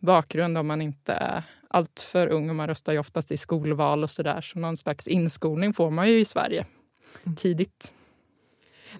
bakgrund 0.00 0.58
om 0.58 0.66
man 0.66 0.82
inte 0.82 1.12
är 1.12 1.42
alltför 1.68 2.26
ung. 2.26 2.50
Och 2.50 2.56
man 2.56 2.66
röstar 2.66 2.92
ju 2.92 2.98
oftast 2.98 3.32
i 3.32 3.36
skolval 3.36 4.02
och 4.02 4.10
sådär. 4.10 4.40
Så 4.40 4.58
någon 4.58 4.76
slags 4.76 5.06
inskolning 5.06 5.72
får 5.72 5.90
man 5.90 6.08
ju 6.08 6.20
i 6.20 6.24
Sverige 6.24 6.66
mm. 7.24 7.36
tidigt. 7.36 7.92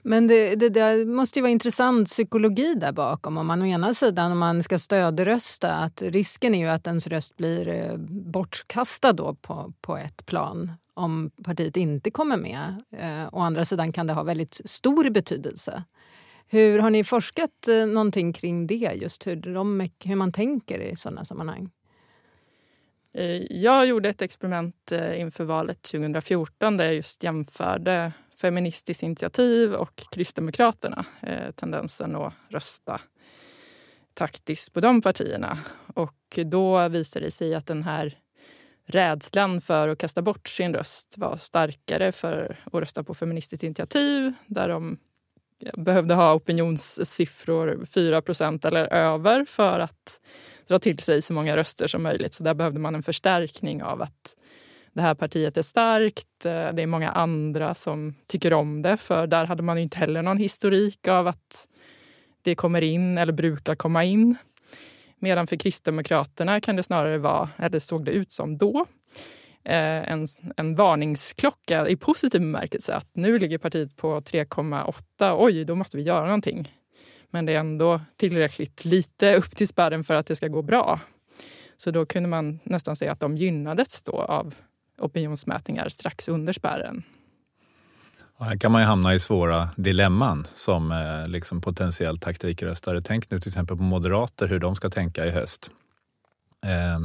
Men 0.03 0.27
det, 0.27 0.55
det, 0.55 0.69
det, 0.69 1.05
måste 1.05 1.39
ju 1.39 1.43
vara 1.43 1.53
intressant 1.53 2.09
psykologi 2.09 2.75
där 2.75 2.93
bakom. 2.93 3.39
Om 3.39 3.47
man 3.47 3.63
å 3.63 3.67
ena 3.67 3.95
sidan 3.95 4.33
om 4.33 4.39
man 4.39 4.63
ska 4.63 4.79
stödrösta, 4.79 5.75
att 5.75 6.03
risken 6.03 6.55
är 6.55 6.59
ju 6.59 6.69
att 6.69 6.87
ens 6.87 7.07
röst 7.07 7.37
blir 7.37 7.69
eh, 7.69 7.97
bortkastad 8.09 9.13
då 9.13 9.35
på, 9.35 9.73
på 9.81 9.97
ett 9.97 10.27
plan 10.27 10.73
om 10.95 11.31
partiet 11.45 11.77
inte 11.77 12.11
kommer 12.11 12.37
med. 12.37 12.83
Eh, 12.93 13.35
å 13.35 13.41
andra 13.41 13.65
sidan 13.65 13.93
kan 13.93 14.07
det 14.07 14.13
ha 14.13 14.23
väldigt 14.23 14.61
stor 14.65 15.11
betydelse 15.11 15.83
hur 16.51 16.79
Har 16.79 16.91
ni 16.91 17.05
forskat 17.05 17.69
eh, 17.69 17.87
någonting 17.87 18.33
kring 18.33 18.67
det? 18.67 18.93
Just 18.95 19.27
hur, 19.27 19.37
de, 19.37 19.89
hur 20.05 20.17
man 20.17 20.33
tänker 20.33 20.81
i 20.81 20.97
sådana 20.97 21.25
sammanhang? 21.25 21.71
Eh, 23.13 23.43
jag 23.51 23.87
gjorde 23.87 24.09
ett 24.09 24.23
experiment 24.23 24.93
eh, 24.93 25.21
inför 25.21 25.45
valet 25.45 25.83
2014 25.83 26.77
där 26.77 26.85
jag 26.85 26.95
just 26.95 27.23
jämförde 27.23 28.13
Feministiskt 28.41 29.03
initiativ 29.03 29.75
och 29.75 30.03
Kristdemokraterna. 30.11 31.05
Tendensen 31.57 32.17
att 32.17 32.35
rösta 32.49 33.01
taktiskt 34.15 34.73
på 34.73 34.81
de 34.81 35.03
partierna. 35.03 35.59
Och 35.95 36.39
då 36.47 36.89
visade 36.89 37.25
det 37.25 37.31
sig 37.31 37.55
att 37.55 37.67
den 37.67 37.83
här 37.83 38.19
rädslan 38.87 39.61
för 39.61 39.89
att 39.89 39.99
kasta 39.99 40.23
bort 40.23 40.49
sin 40.49 40.75
röst 40.75 41.15
var 41.19 41.37
starkare 41.37 42.13
för 42.13 42.59
att 42.65 42.75
rösta 42.75 43.05
på 43.05 43.15
Feministiskt 43.15 43.63
initiativ 43.63 44.33
där 44.47 44.69
de 44.69 44.99
behövde 45.77 46.15
ha 46.15 46.35
opinionssiffror 46.35 47.85
4% 47.85 48.67
eller 48.67 48.93
över 48.93 49.45
för 49.45 49.81
att 49.81 50.21
dra 50.69 50.79
till 50.79 50.99
sig 50.99 51.23
så 51.23 51.33
många 51.33 51.57
röster 51.57 51.87
som 51.87 52.03
möjligt. 52.03 52.35
Så 52.35 52.43
där 52.43 52.55
behövde 52.55 52.81
man 52.81 52.95
en 52.95 53.03
förstärkning 53.03 53.83
av 53.83 54.03
att 54.03 54.37
det 54.93 55.03
här 55.03 55.15
partiet 55.15 55.57
är 55.57 55.63
starkt. 55.63 56.47
Eh, 56.47 56.73
det 56.73 56.83
är 56.83 56.87
många 56.87 57.11
andra 57.11 57.75
som 57.75 58.15
tycker 58.27 58.53
om 58.53 58.83
det 58.83 58.97
för 58.97 59.27
där 59.27 59.45
hade 59.45 59.63
man 59.63 59.79
inte 59.79 59.99
heller 59.99 60.23
någon 60.23 60.39
historik 60.39 61.09
av 61.09 61.27
att 61.27 61.69
det 62.43 62.55
kommer 62.55 62.83
in 62.83 63.19
eller 63.19 63.33
brukar 63.33 63.75
komma 63.75 64.05
in. 64.05 64.37
Medan 65.19 65.47
för 65.47 65.57
Kristdemokraterna 65.57 66.61
kan 66.61 66.77
det 66.77 66.83
snarare 66.83 67.19
vara, 67.19 67.49
eller 67.57 67.79
såg 67.79 68.05
det 68.05 68.11
ut 68.11 68.33
som 68.33 68.59
då, 68.59 68.87
Eh, 69.65 70.13
en, 70.13 70.27
en 70.57 70.75
varningsklocka 70.75 71.89
i 71.89 71.97
positiv 71.97 72.41
bemärkelse. 72.41 72.95
Att 72.95 73.09
nu 73.13 73.39
ligger 73.39 73.59
partiet 73.59 73.97
på 73.97 74.21
3,8. 74.21 75.37
Oj, 75.39 75.65
då 75.65 75.75
måste 75.75 75.97
vi 75.97 76.03
göra 76.03 76.25
någonting. 76.25 76.73
Men 77.31 77.47
det 77.47 77.53
är 77.53 77.59
ändå 77.59 78.01
tillräckligt 78.17 78.85
lite 78.85 79.35
upp 79.35 79.57
till 79.57 79.69
spärren 79.69 80.05
för 80.05 80.15
att 80.15 80.27
det 80.27 80.37
ska 80.37 80.49
gå 80.49 80.63
bra. 80.63 81.01
Så 81.77 81.91
då 81.91 82.07
kunde 82.07 82.29
man 82.29 82.61
nästan 82.63 82.97
säga 82.97 83.13
att 83.13 83.21
de 83.21 83.37
gynnades 83.37 84.03
då 84.03 84.13
av 84.13 84.55
opinionsmätningar 84.99 85.89
strax 85.89 86.29
under 86.29 86.53
spärren. 86.53 87.03
här 88.39 88.57
kan 88.57 88.73
man 88.73 88.81
ju 88.81 88.87
hamna 88.87 89.15
i 89.15 89.21
svåra 89.21 89.71
dilemman 89.77 90.47
som 90.55 90.93
eh, 90.93 91.29
liksom 91.29 91.61
potentiell 91.61 92.19
taktikröstare. 92.19 93.03
Tänk 93.03 93.31
nu 93.31 93.41
till 93.41 93.49
exempel 93.49 93.77
på 93.77 93.83
moderater, 93.83 94.47
hur 94.47 94.59
de 94.59 94.77
ska 94.77 94.91
tänka 94.91 95.27
i 95.27 95.31
höst. 95.31 95.71
Eh, 96.65 96.99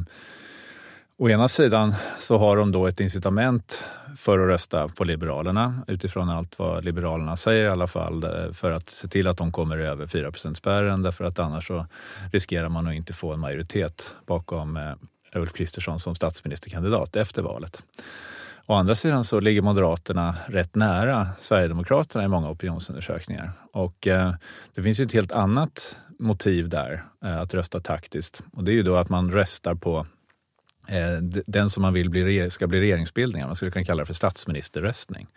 Å 1.23 1.29
ena 1.29 1.47
sidan 1.47 1.95
så 2.19 2.37
har 2.37 2.57
de 2.57 2.71
då 2.71 2.87
ett 2.87 2.99
incitament 2.99 3.83
för 4.17 4.39
att 4.39 4.47
rösta 4.47 4.87
på 4.87 5.03
Liberalerna 5.03 5.83
utifrån 5.87 6.29
allt 6.29 6.59
vad 6.59 6.85
Liberalerna 6.85 7.35
säger 7.35 7.65
i 7.65 7.69
alla 7.69 7.87
fall 7.87 8.23
eh, 8.23 8.51
för 8.53 8.71
att 8.71 8.89
se 8.89 9.07
till 9.07 9.27
att 9.27 9.37
de 9.37 9.51
kommer 9.51 9.77
över 9.77 10.05
4% 10.05 10.53
spärren 10.53 11.03
därför 11.03 11.25
att 11.25 11.39
annars 11.39 11.67
så 11.67 11.85
riskerar 12.31 12.69
man 12.69 12.87
att 12.87 12.93
inte 12.93 13.13
få 13.13 13.33
en 13.33 13.39
majoritet 13.39 14.15
bakom 14.25 14.77
eh, 14.77 14.93
Ulf 15.35 15.53
Kristersson 15.53 15.99
som 15.99 16.15
statsministerkandidat 16.15 17.15
efter 17.15 17.41
valet. 17.41 17.83
Å 18.65 18.73
andra 18.73 18.95
sidan 18.95 19.23
så 19.23 19.39
ligger 19.39 19.61
Moderaterna 19.61 20.35
rätt 20.47 20.75
nära 20.75 21.27
Sverigedemokraterna 21.39 22.23
i 22.23 22.27
många 22.27 22.49
opinionsundersökningar. 22.49 23.51
Och 23.73 24.07
eh, 24.07 24.33
det 24.75 24.83
finns 24.83 24.99
ju 24.99 25.05
ett 25.05 25.13
helt 25.13 25.31
annat 25.31 25.97
motiv 26.19 26.69
där, 26.69 27.03
eh, 27.25 27.41
att 27.41 27.53
rösta 27.53 27.79
taktiskt. 27.79 28.43
Och 28.53 28.63
det 28.63 28.71
är 28.71 28.75
ju 28.75 28.83
då 28.83 28.95
att 28.95 29.09
man 29.09 29.31
röstar 29.31 29.75
på 29.75 30.05
Eh, 30.87 31.17
den 31.45 31.69
som 31.69 31.81
man 31.81 31.93
vill 31.93 32.09
bli, 32.09 32.49
ska 32.49 32.67
bli 32.67 32.79
regeringsbildning. 32.79 33.43
Man 33.45 33.55
skulle 33.55 33.71
kunna 33.71 33.85
kalla 33.85 34.01
det 34.01 34.05
för 34.05 34.13
statsministerröstning. 34.13 35.27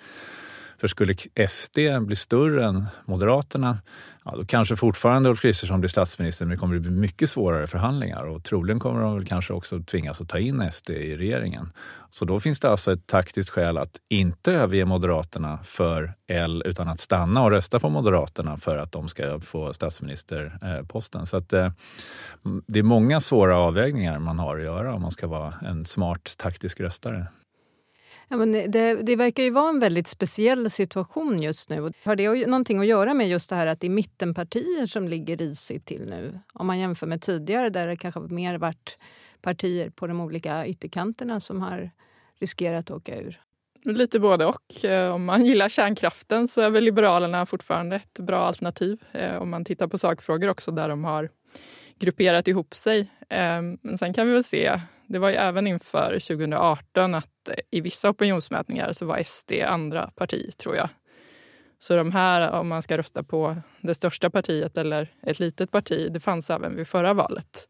För 0.78 0.88
skulle 0.88 1.14
SD 1.48 1.78
bli 2.00 2.16
större 2.16 2.64
än 2.64 2.86
Moderaterna, 3.04 3.78
ja, 4.24 4.36
då 4.36 4.44
kanske 4.44 4.76
fortfarande 4.76 5.28
Ulf 5.28 5.40
Kristersson 5.40 5.80
blir 5.80 5.88
statsminister, 5.88 6.44
men 6.44 6.50
det 6.50 6.56
kommer 6.56 6.76
att 6.76 6.82
bli 6.82 6.90
mycket 6.90 7.30
svårare 7.30 7.66
förhandlingar 7.66 8.24
och 8.24 8.44
troligen 8.44 8.80
kommer 8.80 9.00
de 9.00 9.14
väl 9.14 9.26
kanske 9.26 9.52
också 9.52 9.80
tvingas 9.80 10.20
att 10.20 10.28
ta 10.28 10.38
in 10.38 10.70
SD 10.72 10.90
i 10.90 11.16
regeringen. 11.16 11.72
Så 12.10 12.24
då 12.24 12.40
finns 12.40 12.60
det 12.60 12.70
alltså 12.70 12.92
ett 12.92 13.06
taktiskt 13.06 13.50
skäl 13.50 13.78
att 13.78 14.00
inte 14.08 14.52
överge 14.52 14.84
Moderaterna 14.84 15.58
för 15.64 16.14
L 16.28 16.62
utan 16.66 16.88
att 16.88 17.00
stanna 17.00 17.42
och 17.42 17.50
rösta 17.50 17.80
på 17.80 17.88
Moderaterna 17.88 18.56
för 18.56 18.78
att 18.78 18.92
de 18.92 19.08
ska 19.08 19.40
få 19.40 19.72
statsministerposten. 19.72 21.26
Så 21.26 21.36
att, 21.36 21.52
eh, 21.52 21.70
det 22.66 22.78
är 22.78 22.82
många 22.82 23.20
svåra 23.20 23.58
avvägningar 23.58 24.18
man 24.18 24.38
har 24.38 24.56
att 24.56 24.64
göra 24.64 24.94
om 24.94 25.02
man 25.02 25.10
ska 25.10 25.26
vara 25.26 25.54
en 25.62 25.84
smart 25.84 26.34
taktisk 26.36 26.80
röstare. 26.80 27.26
Ja, 28.28 28.36
men 28.36 28.52
det, 28.52 29.02
det, 29.02 29.16
verkar 29.16 29.42
ju 29.42 29.50
vara 29.50 29.68
en 29.68 29.80
väldigt 29.80 30.06
speciell 30.06 30.70
situation 30.70 31.42
just 31.42 31.70
nu. 31.70 31.92
Har 32.04 32.16
det 32.16 32.46
någonting 32.46 32.78
att 32.78 32.86
göra 32.86 33.14
med 33.14 33.28
just 33.28 33.50
det 33.50 33.56
här 33.56 33.66
att 33.66 33.80
det 33.80 33.86
är 33.86 33.90
mittenpartier 33.90 34.86
som 34.86 35.08
ligger 35.08 35.36
risigt 35.36 35.86
till 35.86 36.06
nu? 36.08 36.40
Om 36.52 36.66
man 36.66 36.78
jämför 36.78 37.06
med 37.06 37.22
tidigare 37.22 37.70
där 37.70 37.86
det 37.86 37.96
kanske 37.96 38.20
mer 38.20 38.58
varit 38.58 38.98
partier 39.42 39.90
på 39.90 40.06
de 40.06 40.20
olika 40.20 40.66
ytterkanterna 40.66 41.40
som 41.40 41.62
har 41.62 41.90
riskerat 42.40 42.90
att 42.90 42.96
åka 42.96 43.20
ur. 43.20 43.40
Lite 43.84 44.20
både 44.20 44.46
och. 44.46 44.84
Eh, 44.84 45.14
om 45.14 45.24
man 45.24 45.44
gillar 45.44 45.68
kärnkraften 45.68 46.48
så 46.48 46.60
är 46.60 46.70
väl 46.70 46.84
Liberalerna 46.84 47.46
fortfarande 47.46 47.96
ett 47.96 48.18
bra 48.18 48.38
alternativ. 48.38 49.02
Eh, 49.12 49.36
om 49.36 49.50
man 49.50 49.64
tittar 49.64 49.86
på 49.86 49.98
sakfrågor 49.98 50.48
också 50.48 50.70
där 50.70 50.88
de 50.88 51.04
har 51.04 51.30
grupperat 51.98 52.48
ihop 52.48 52.74
sig. 52.74 53.10
Ehm, 53.28 53.78
men 53.82 53.98
sen 53.98 54.12
kan 54.12 54.26
vi 54.26 54.32
väl 54.32 54.44
se 54.44 54.80
det 55.06 55.18
var 55.18 55.30
ju 55.30 55.36
även 55.36 55.66
inför 55.66 56.18
2018 56.18 57.14
att 57.14 57.48
eh, 57.48 57.54
i 57.70 57.80
vissa 57.80 58.10
opinionsmätningar 58.10 58.92
så 58.92 59.06
var 59.06 59.22
SD 59.22 59.52
andra 59.66 60.10
parti, 60.16 60.56
tror 60.56 60.76
jag. 60.76 60.88
Så 61.78 61.96
de 61.96 62.12
här, 62.12 62.50
om 62.50 62.68
man 62.68 62.82
ska 62.82 62.98
rösta 62.98 63.22
på 63.22 63.56
det 63.80 63.94
största 63.94 64.30
partiet 64.30 64.76
eller 64.76 65.08
ett 65.22 65.38
litet 65.38 65.70
parti, 65.70 66.12
det 66.12 66.20
fanns 66.20 66.50
även 66.50 66.76
vid 66.76 66.88
förra 66.88 67.14
valet. 67.14 67.68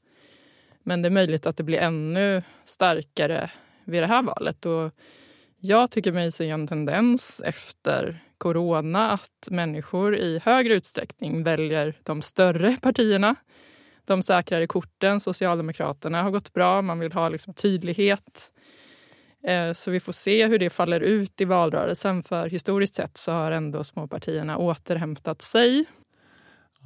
Men 0.83 1.03
det 1.03 1.09
är 1.09 1.11
möjligt 1.11 1.47
att 1.47 1.57
det 1.57 1.63
blir 1.63 1.79
ännu 1.79 2.43
starkare 2.65 3.51
vid 3.85 4.03
det 4.03 4.07
här 4.07 4.23
valet. 4.23 4.67
Och 4.67 4.93
jag 5.59 5.91
tycker 5.91 6.13
mig 6.13 6.33
se 6.33 6.51
en 6.51 6.67
tendens 6.67 7.43
efter 7.45 8.19
corona 8.39 9.11
att 9.11 9.49
människor 9.51 10.17
i 10.17 10.41
högre 10.45 10.75
utsträckning 10.75 11.43
väljer 11.43 11.99
de 12.03 12.23
större 12.23 12.77
partierna 12.83 13.35
de 14.07 14.23
säkrare 14.23 14.67
korten. 14.67 15.21
Socialdemokraterna 15.21 16.23
har 16.23 16.31
gått 16.31 16.53
bra. 16.53 16.83
Man 16.83 16.99
vill 16.99 17.13
ha 17.13 17.29
liksom 17.29 17.55
tydlighet. 17.55 18.53
Eh, 19.47 19.73
så 19.73 19.91
vi 19.91 20.01
får 20.01 20.13
se 20.13 20.47
hur 20.47 20.59
det 20.59 20.71
faller 20.71 21.01
ut 21.01 21.41
i 21.41 21.45
valrörelsen. 21.45 22.23
För 22.23 22.49
historiskt 22.49 22.95
sett 22.95 23.17
så 23.17 23.33
har 23.33 23.51
ändå 23.51 23.85
småpartierna 23.85 24.59
återhämtat 24.59 25.43
sig. 25.43 25.85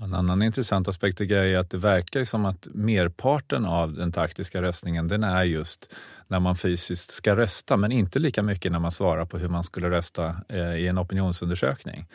En 0.02 0.14
annan 0.14 0.42
intressant 0.42 0.88
aspekt 0.88 1.18
tycker 1.18 1.36
jag 1.36 1.48
är 1.48 1.58
att 1.58 1.70
det 1.70 1.78
verkar 1.78 2.24
som 2.24 2.44
att 2.44 2.68
merparten 2.74 3.66
av 3.66 3.94
den 3.94 4.12
taktiska 4.12 4.62
röstningen 4.62 5.08
den 5.08 5.24
är 5.24 5.42
just 5.42 5.94
när 6.28 6.40
man 6.40 6.56
fysiskt 6.56 7.10
ska 7.10 7.36
rösta 7.36 7.76
men 7.76 7.92
inte 7.92 8.18
lika 8.18 8.42
mycket 8.42 8.72
när 8.72 8.78
man 8.78 8.92
svarar 8.92 9.24
på 9.24 9.38
hur 9.38 9.48
man 9.48 9.64
skulle 9.64 9.90
rösta 9.90 10.36
eh, 10.48 10.74
i 10.74 10.86
en 10.86 10.98
opinionsundersökning. 10.98 12.06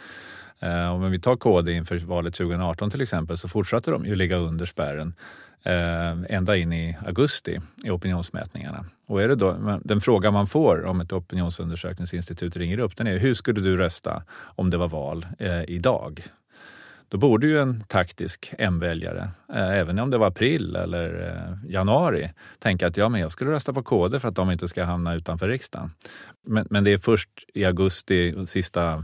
Eh, 0.59 0.93
om 0.93 1.11
vi 1.11 1.19
tar 1.19 1.35
KD 1.35 1.71
inför 1.71 1.97
valet 1.97 2.33
2018 2.33 2.89
till 2.89 3.01
exempel 3.01 3.37
så 3.37 3.47
fortsatte 3.47 3.91
de 3.91 4.05
ju 4.05 4.15
ligga 4.15 4.37
under 4.37 4.65
spärren 4.65 5.13
eh, 5.63 6.35
ända 6.37 6.57
in 6.57 6.73
i 6.73 6.97
augusti 7.05 7.59
i 7.83 7.89
opinionsmätningarna. 7.89 8.85
Och 9.07 9.21
är 9.21 9.27
det 9.27 9.35
då, 9.35 9.79
den 9.83 10.01
fråga 10.01 10.31
man 10.31 10.47
får 10.47 10.85
om 10.85 11.01
ett 11.01 11.13
opinionsundersökningsinstitut 11.13 12.57
ringer 12.57 12.79
upp 12.79 12.97
den 12.97 13.07
är 13.07 13.17
hur 13.17 13.33
skulle 13.33 13.61
du 13.61 13.77
rösta 13.77 14.23
om 14.55 14.69
det 14.69 14.77
var 14.77 14.87
val 14.87 15.25
eh, 15.39 15.63
idag? 15.63 16.23
Då 17.09 17.17
borde 17.17 17.47
ju 17.47 17.59
en 17.59 17.83
taktisk 17.87 18.53
M-väljare, 18.57 19.29
eh, 19.53 19.69
även 19.69 19.99
om 19.99 20.09
det 20.09 20.17
var 20.17 20.27
april 20.27 20.75
eller 20.75 21.29
eh, 21.29 21.71
januari, 21.71 22.31
tänka 22.59 22.87
att 22.87 22.97
ja, 22.97 23.09
men 23.09 23.21
jag 23.21 23.31
skulle 23.31 23.51
rösta 23.51 23.73
på 23.73 23.83
KD 23.83 24.19
för 24.19 24.27
att 24.27 24.35
de 24.35 24.51
inte 24.51 24.67
ska 24.67 24.83
hamna 24.83 25.15
utanför 25.15 25.47
riksdagen. 25.47 25.91
Men, 26.47 26.67
men 26.69 26.83
det 26.83 26.91
är 26.91 26.97
först 26.97 27.29
i 27.53 27.65
augusti, 27.65 28.45
sista 28.47 29.03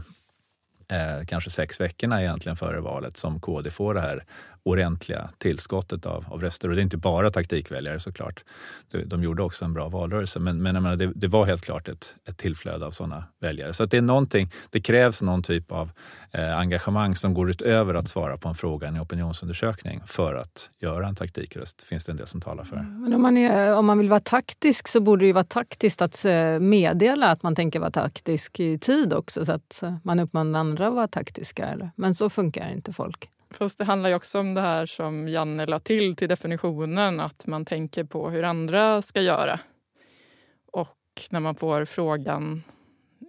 eh, 0.88 1.26
kanske 1.26 1.50
sex 1.50 1.80
veckorna 1.80 2.22
egentligen 2.22 2.56
före 2.56 2.80
valet 2.80 3.16
som 3.16 3.40
KD 3.40 3.70
får 3.70 3.94
det 3.94 4.00
här 4.00 4.24
ordentliga 4.64 5.30
tillskottet 5.38 6.06
av, 6.06 6.24
av 6.28 6.40
röster. 6.40 6.68
Och 6.68 6.74
det 6.74 6.80
är 6.80 6.82
inte 6.82 6.96
bara 6.96 7.30
taktikväljare 7.30 8.00
såklart. 8.00 8.44
De, 8.90 9.04
de 9.04 9.22
gjorde 9.22 9.42
också 9.42 9.64
en 9.64 9.72
bra 9.72 9.88
valrörelse, 9.88 10.38
men, 10.38 10.62
men 10.62 10.82
menar, 10.82 10.96
det, 10.96 11.12
det, 11.14 11.28
var 11.28 11.46
helt 11.46 11.64
klart 11.64 11.88
ett, 11.88 12.16
ett 12.28 12.38
tillflöde 12.38 12.86
av 12.86 12.90
sådana 12.90 13.24
väljare. 13.40 13.74
Så 13.74 13.84
det 13.84 13.96
är 13.96 14.02
någonting, 14.02 14.50
det 14.70 14.80
krävs 14.80 15.22
någon 15.22 15.42
typ 15.42 15.72
av 15.72 15.90
eh, 16.30 16.58
engagemang 16.58 17.16
som 17.16 17.34
går 17.34 17.50
utöver 17.50 17.94
att 17.94 18.08
svara 18.08 18.36
på 18.36 18.48
en 18.48 18.54
fråga 18.54 18.86
i 18.86 18.90
en 18.90 19.00
opinionsundersökning 19.00 20.00
för 20.06 20.34
att 20.34 20.70
göra 20.78 21.08
en 21.08 21.14
taktikröst, 21.14 21.82
finns 21.82 22.04
det 22.04 22.12
en 22.12 22.16
del 22.16 22.26
som 22.26 22.40
talar 22.40 22.64
för. 22.64 22.76
Mm. 22.76 23.02
Men 23.02 23.14
om 23.14 23.22
man, 23.22 23.36
är, 23.36 23.76
om 23.76 23.86
man 23.86 23.98
vill 23.98 24.08
vara 24.08 24.20
taktisk 24.20 24.88
så 24.88 25.00
borde 25.00 25.22
det 25.22 25.26
ju 25.26 25.32
vara 25.32 25.44
taktiskt 25.44 26.02
att 26.02 26.24
eh, 26.24 26.58
meddela 26.58 27.30
att 27.30 27.42
man 27.42 27.54
tänker 27.54 27.80
vara 27.80 27.90
taktisk 27.90 28.60
i 28.60 28.78
tid 28.78 29.12
också 29.12 29.44
så 29.44 29.52
att 29.52 29.82
eh, 29.82 29.94
man 30.04 30.20
uppmanar 30.20 30.60
andra 30.60 30.88
att 30.88 30.94
vara 30.94 31.08
taktiska. 31.08 31.66
Eller? 31.66 31.90
Men 31.96 32.14
så 32.14 32.30
funkar 32.30 32.72
inte 32.72 32.92
folk. 32.92 33.28
Fast 33.52 33.78
det 33.78 33.84
handlar 33.84 34.10
ju 34.10 34.16
också 34.16 34.40
om 34.40 34.54
det 34.54 34.60
här 34.60 34.86
som 34.86 35.28
Janne 35.28 35.66
la 35.66 35.78
till 35.78 36.16
till 36.16 36.28
definitionen, 36.28 37.20
att 37.20 37.46
man 37.46 37.64
tänker 37.64 38.04
på 38.04 38.30
hur 38.30 38.42
andra 38.42 39.02
ska 39.02 39.20
göra. 39.20 39.60
Och 40.72 40.98
när 41.30 41.40
man 41.40 41.54
får 41.54 41.84
frågan 41.84 42.62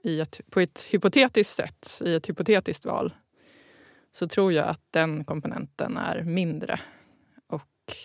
i 0.04 0.20
ett, 0.20 0.42
på 0.50 0.60
ett 0.60 0.82
hypotetiskt 0.90 1.56
sätt, 1.56 2.02
i 2.06 2.16
ett 2.16 2.30
hypotetiskt 2.30 2.86
val, 2.86 3.14
så 4.12 4.28
tror 4.28 4.54
jag 4.54 4.68
att 4.68 4.82
den 4.92 5.26
komponenten 5.26 5.98
är 5.98 6.22
mindre. 6.22 6.80
Och 7.48 7.96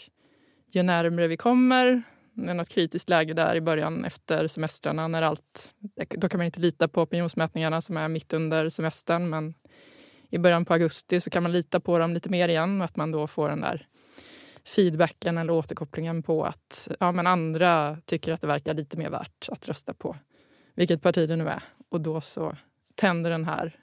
ju 0.70 0.82
närmre 0.82 1.26
vi 1.26 1.36
kommer, 1.36 2.02
det 2.32 2.50
är 2.50 2.54
något 2.54 2.68
kritiskt 2.68 3.08
läge 3.08 3.34
där 3.34 3.54
i 3.54 3.60
början 3.60 4.04
efter 4.04 4.46
semestrarna 4.46 5.08
när 5.08 5.22
allt, 5.22 5.70
då 6.08 6.28
kan 6.28 6.38
man 6.38 6.46
inte 6.46 6.60
lita 6.60 6.88
på 6.88 7.02
opinionsmätningarna 7.02 7.80
som 7.80 7.96
är 7.96 8.08
mitt 8.08 8.32
under 8.32 8.68
semestern 8.68 9.30
men 9.30 9.54
i 10.30 10.38
början 10.38 10.64
på 10.64 10.72
augusti 10.72 11.20
så 11.20 11.30
kan 11.30 11.42
man 11.42 11.52
lita 11.52 11.80
på 11.80 11.98
dem 11.98 12.14
lite 12.14 12.28
mer 12.28 12.48
igen 12.48 12.80
och 12.80 12.84
att 12.84 12.96
man 12.96 13.10
då 13.10 13.26
får 13.26 13.48
den 13.48 13.60
där 13.60 13.86
feedbacken 14.64 15.38
eller 15.38 15.52
återkopplingen 15.52 16.22
på 16.22 16.44
att 16.44 16.88
ja, 17.00 17.12
men 17.12 17.26
andra 17.26 17.98
tycker 18.04 18.32
att 18.32 18.40
det 18.40 18.46
verkar 18.46 18.74
lite 18.74 18.96
mer 18.96 19.10
värt 19.10 19.48
att 19.48 19.68
rösta 19.68 19.94
på 19.94 20.16
vilket 20.74 21.02
parti 21.02 21.28
det 21.28 21.36
nu 21.36 21.48
är. 21.48 21.62
Och 21.88 22.00
då 22.00 22.20
så 22.20 22.56
tänder 22.94 23.30
den 23.30 23.44
här 23.44 23.76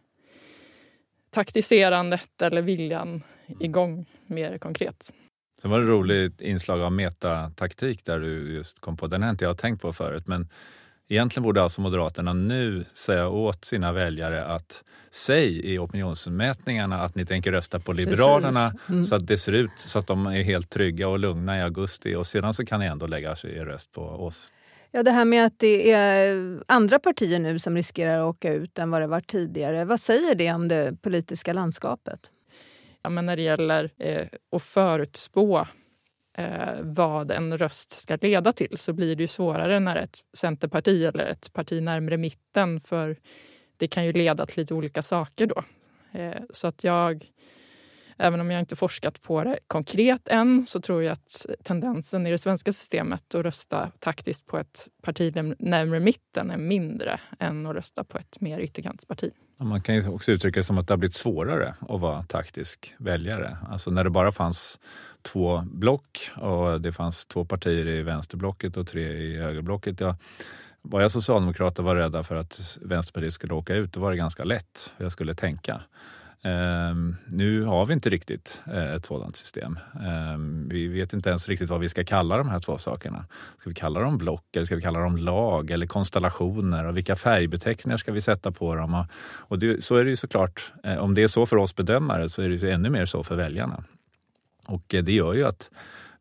taktiserandet 1.29 2.41
eller 2.41 2.61
viljan 2.61 3.23
igång 3.59 4.05
mer 4.25 4.57
konkret. 4.57 5.11
Sen 5.61 5.71
var 5.71 5.79
det 5.79 5.85
ett 5.85 5.89
roligt 5.89 6.41
inslag 6.41 6.81
av 6.81 6.91
metataktik 6.91 8.05
där 8.05 8.19
du 8.19 8.53
just 8.53 8.79
kom 8.79 8.97
på. 8.97 9.07
Den 9.07 9.23
har 9.23 9.29
inte 9.29 9.45
jag 9.45 9.57
tänkt 9.57 9.81
på 9.81 9.93
förut. 9.93 10.27
Men 10.27 10.49
egentligen 11.09 11.43
borde 11.43 11.63
alltså 11.63 11.81
Moderaterna 11.81 12.33
nu 12.33 12.85
säga 12.93 13.27
åt 13.27 13.65
sina 13.65 13.91
väljare 13.91 14.45
att 14.45 14.83
säg 15.11 15.73
i 15.73 15.77
opinionsmätningarna 15.77 17.01
att 17.01 17.15
ni 17.15 17.25
tänker 17.25 17.51
rösta 17.51 17.79
på 17.79 17.93
Liberalerna 17.93 18.71
mm. 18.89 19.03
så 19.03 19.15
att 19.15 19.27
det 19.27 19.37
ser 19.37 19.53
ut 19.53 19.71
så 19.77 19.99
att 19.99 20.07
de 20.07 20.25
är 20.25 20.43
helt 20.43 20.69
trygga 20.69 21.07
och 21.07 21.19
lugna 21.19 21.57
i 21.57 21.61
augusti 21.61 22.15
och 22.15 22.27
sedan 22.27 22.53
så 22.53 22.65
kan 22.65 22.79
ni 22.79 22.85
ändå 22.85 23.07
lägga 23.07 23.31
er 23.31 23.65
röst 23.65 23.91
på 23.91 24.01
oss. 24.01 24.53
Ja, 24.91 25.03
det 25.03 25.11
här 25.11 25.25
med 25.25 25.45
att 25.45 25.59
det 25.59 25.91
är 25.91 26.59
andra 26.67 26.99
partier 26.99 27.39
nu 27.39 27.59
som 27.59 27.75
riskerar 27.75 28.19
att 28.19 28.35
åka 28.35 28.53
ut 28.53 28.79
än 28.79 28.91
vad 28.91 29.01
det 29.01 29.07
var 29.07 29.21
tidigare. 29.21 29.85
Vad 29.85 29.99
säger 29.99 30.35
det 30.35 30.53
om 30.53 30.67
det 30.67 31.01
politiska 31.01 31.53
landskapet? 31.53 32.19
Ja, 33.03 33.09
men 33.09 33.25
när 33.25 33.35
det 33.35 33.41
gäller 33.41 33.91
eh, 33.97 34.27
att 34.51 34.63
förutspå 34.63 35.67
eh, 36.37 36.81
vad 36.81 37.31
en 37.31 37.57
röst 37.57 37.91
ska 37.91 38.17
leda 38.21 38.53
till 38.53 38.77
så 38.77 38.93
blir 38.93 39.15
det 39.15 39.23
ju 39.23 39.27
svårare 39.27 39.79
när 39.79 39.95
ett 39.95 40.19
centerparti 40.37 41.03
eller 41.03 41.25
ett 41.27 41.53
parti 41.53 41.83
närmre 41.83 42.17
mitten 42.17 42.81
för 42.81 43.17
det 43.77 43.87
kan 43.87 44.05
ju 44.05 44.13
leda 44.13 44.45
till 44.45 44.57
lite 44.57 44.73
olika 44.73 45.01
saker 45.01 45.47
då. 45.47 45.63
Eh, 46.19 46.41
så 46.49 46.67
att 46.67 46.83
jag 46.83 47.31
Även 48.17 48.39
om 48.39 48.51
jag 48.51 48.59
inte 48.59 48.75
forskat 48.75 49.21
på 49.21 49.43
det 49.43 49.59
konkret 49.67 50.27
än 50.27 50.65
så 50.65 50.81
tror 50.81 51.03
jag 51.03 51.13
att 51.13 51.45
tendensen 51.63 52.27
i 52.27 52.31
det 52.31 52.37
svenska 52.37 52.73
systemet 52.73 53.35
att 53.35 53.45
rösta 53.45 53.91
taktiskt 53.99 54.45
på 54.45 54.57
ett 54.57 54.87
parti 55.01 55.35
närmre 55.59 55.99
mitten 55.99 56.51
är 56.51 56.57
mindre 56.57 57.19
än 57.39 57.65
att 57.65 57.75
rösta 57.75 58.03
på 58.03 58.17
ett 58.17 58.41
mer 58.41 58.59
ytterkantsparti. 58.59 59.31
Man 59.57 59.81
kan 59.81 59.95
ju 59.95 60.09
också 60.09 60.31
uttrycka 60.31 60.59
det 60.59 60.63
som 60.63 60.77
att 60.77 60.87
det 60.87 60.93
har 60.93 60.97
blivit 60.97 61.15
svårare 61.15 61.75
att 61.79 62.01
vara 62.01 62.23
taktisk 62.23 62.95
väljare. 62.97 63.57
Alltså 63.69 63.91
när 63.91 64.03
det 64.03 64.09
bara 64.09 64.31
fanns 64.31 64.79
två 65.21 65.63
block 65.71 66.31
och 66.35 66.81
det 66.81 66.91
fanns 66.91 67.25
två 67.25 67.45
partier 67.45 67.87
i 67.87 68.01
vänsterblocket 68.01 68.77
och 68.77 68.87
tre 68.87 69.03
i 69.03 69.37
högerblocket. 69.37 69.99
Ja, 69.99 70.17
var 70.81 71.01
jag 71.01 71.11
socialdemokrat 71.11 71.79
och 71.79 71.85
var 71.85 71.95
rädda 71.95 72.23
för 72.23 72.35
att 72.35 72.77
Vänsterpartiet 72.81 73.33
skulle 73.33 73.53
åka 73.53 73.75
ut, 73.75 73.93
då 73.93 73.99
var 73.99 74.11
det 74.11 74.17
ganska 74.17 74.43
lätt 74.43 74.91
hur 74.97 75.05
jag 75.05 75.11
skulle 75.11 75.33
tänka. 75.33 75.81
Ehm, 76.45 77.15
nu 77.25 77.63
har 77.63 77.85
vi 77.85 77.93
inte 77.93 78.09
riktigt 78.09 78.61
eh, 78.67 78.93
ett 78.93 79.05
sådant 79.05 79.35
system. 79.35 79.79
Ehm, 80.05 80.69
vi 80.69 80.87
vet 80.87 81.13
inte 81.13 81.29
ens 81.29 81.49
riktigt 81.49 81.69
vad 81.69 81.79
vi 81.79 81.89
ska 81.89 82.03
kalla 82.03 82.37
de 82.37 82.49
här 82.49 82.59
två 82.59 82.77
sakerna. 82.77 83.25
Ska 83.59 83.69
vi 83.69 83.75
kalla 83.75 83.99
dem 83.99 84.17
block 84.17 84.55
eller 84.55 84.65
ska 84.65 84.75
vi 84.75 84.81
kalla 84.81 84.99
dem 84.99 85.17
lag 85.17 85.71
eller 85.71 85.87
konstellationer? 85.87 86.85
Och 86.85 86.97
vilka 86.97 87.15
färgbeteckningar 87.15 87.97
ska 87.97 88.11
vi 88.11 88.21
sätta 88.21 88.51
på 88.51 88.75
dem? 88.75 88.93
Och, 88.93 89.05
och 89.37 89.59
det, 89.59 89.83
så 89.83 89.95
är 89.95 90.03
det 90.03 90.09
ju 90.09 90.15
såklart. 90.15 90.73
Eh, 90.83 90.97
om 90.97 91.13
det 91.13 91.23
är 91.23 91.27
så 91.27 91.45
för 91.45 91.57
oss 91.57 91.75
bedömare 91.75 92.29
så 92.29 92.41
är 92.41 92.49
det 92.49 92.55
ju 92.55 92.71
ännu 92.71 92.89
mer 92.89 93.05
så 93.05 93.23
för 93.23 93.35
väljarna. 93.35 93.83
Och 94.67 94.93
eh, 94.93 95.03
det 95.03 95.13
gör 95.13 95.33
ju 95.33 95.45
att 95.45 95.71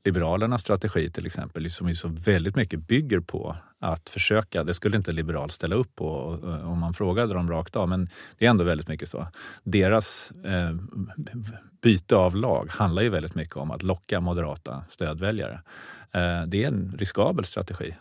Liberalernas 0.05 0.61
strategi 0.61 1.11
till 1.11 1.27
exempel, 1.27 1.71
som 1.71 1.89
ju 1.89 1.95
så 1.95 2.09
väldigt 2.09 2.57
mycket 2.57 2.81
bygger 2.81 3.21
på 3.21 3.57
att 3.79 4.11
försöka, 4.11 4.65
det 4.65 4.75
skulle 4.75 4.97
inte 4.97 5.13
liberal 5.13 5.51
ställa 5.51 5.77
upp 5.77 5.97
på 5.97 6.39
eh, 6.43 6.71
om 6.71 6.79
man 6.79 6.95
frågade 6.95 7.35
dem 7.35 7.51
rakt 7.51 7.77
av, 7.77 7.89
men 7.89 8.09
det 8.39 8.47
är 8.47 8.51
ändå 8.51 8.65
väldigt 8.65 8.89
mycket 8.89 9.09
så. 9.09 9.27
Deras 9.63 10.33
eh, 10.45 10.77
byte 11.83 12.17
av 12.17 12.37
lag 12.37 12.71
handlar 12.71 13.03
ju 13.03 13.09
väldigt 13.09 13.35
mycket 13.35 13.57
om 13.57 13.71
att 13.71 13.83
locka 13.83 14.21
moderata 14.21 14.85
stödväljare. 14.89 15.63
Eh, 16.13 16.43
det 16.47 16.65
är 16.65 16.69
en 16.69 16.95
riskabel 16.99 17.45
strategi. 17.45 17.95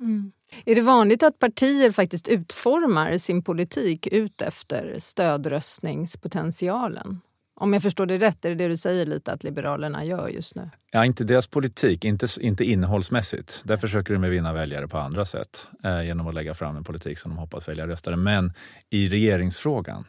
Mm. 0.00 0.32
Är 0.64 0.74
det 0.74 0.80
vanligt 0.80 1.22
att 1.22 1.38
partier 1.38 1.92
faktiskt 1.92 2.28
utformar 2.28 3.18
sin 3.18 3.42
politik 3.42 4.06
ut 4.06 4.42
efter 4.42 4.96
stödröstningspotentialen? 4.98 7.20
Om 7.60 7.72
jag 7.72 7.82
förstår 7.82 8.06
det 8.06 8.18
rätt, 8.18 8.44
är 8.44 8.48
det 8.48 8.54
det 8.54 8.68
du 8.68 8.76
säger 8.76 9.06
lite 9.06 9.32
att 9.32 9.44
Liberalerna 9.44 10.04
gör 10.04 10.28
just 10.28 10.54
nu? 10.54 10.70
Ja, 10.90 11.04
inte 11.04 11.24
deras 11.24 11.46
politik, 11.46 12.04
inte, 12.04 12.26
inte 12.40 12.64
innehållsmässigt. 12.64 13.62
Där 13.64 13.76
försöker 13.76 14.14
de 14.14 14.22
vinna 14.22 14.52
väljare 14.52 14.88
på 14.88 14.98
andra 14.98 15.24
sätt 15.24 15.68
eh, 15.84 16.02
genom 16.02 16.26
att 16.26 16.34
lägga 16.34 16.54
fram 16.54 16.76
en 16.76 16.84
politik 16.84 17.18
som 17.18 17.30
de 17.30 17.38
hoppas 17.38 17.68
välja 17.68 17.86
röstare. 17.86 18.16
Men 18.16 18.52
i 18.90 19.08
regeringsfrågan 19.08 20.04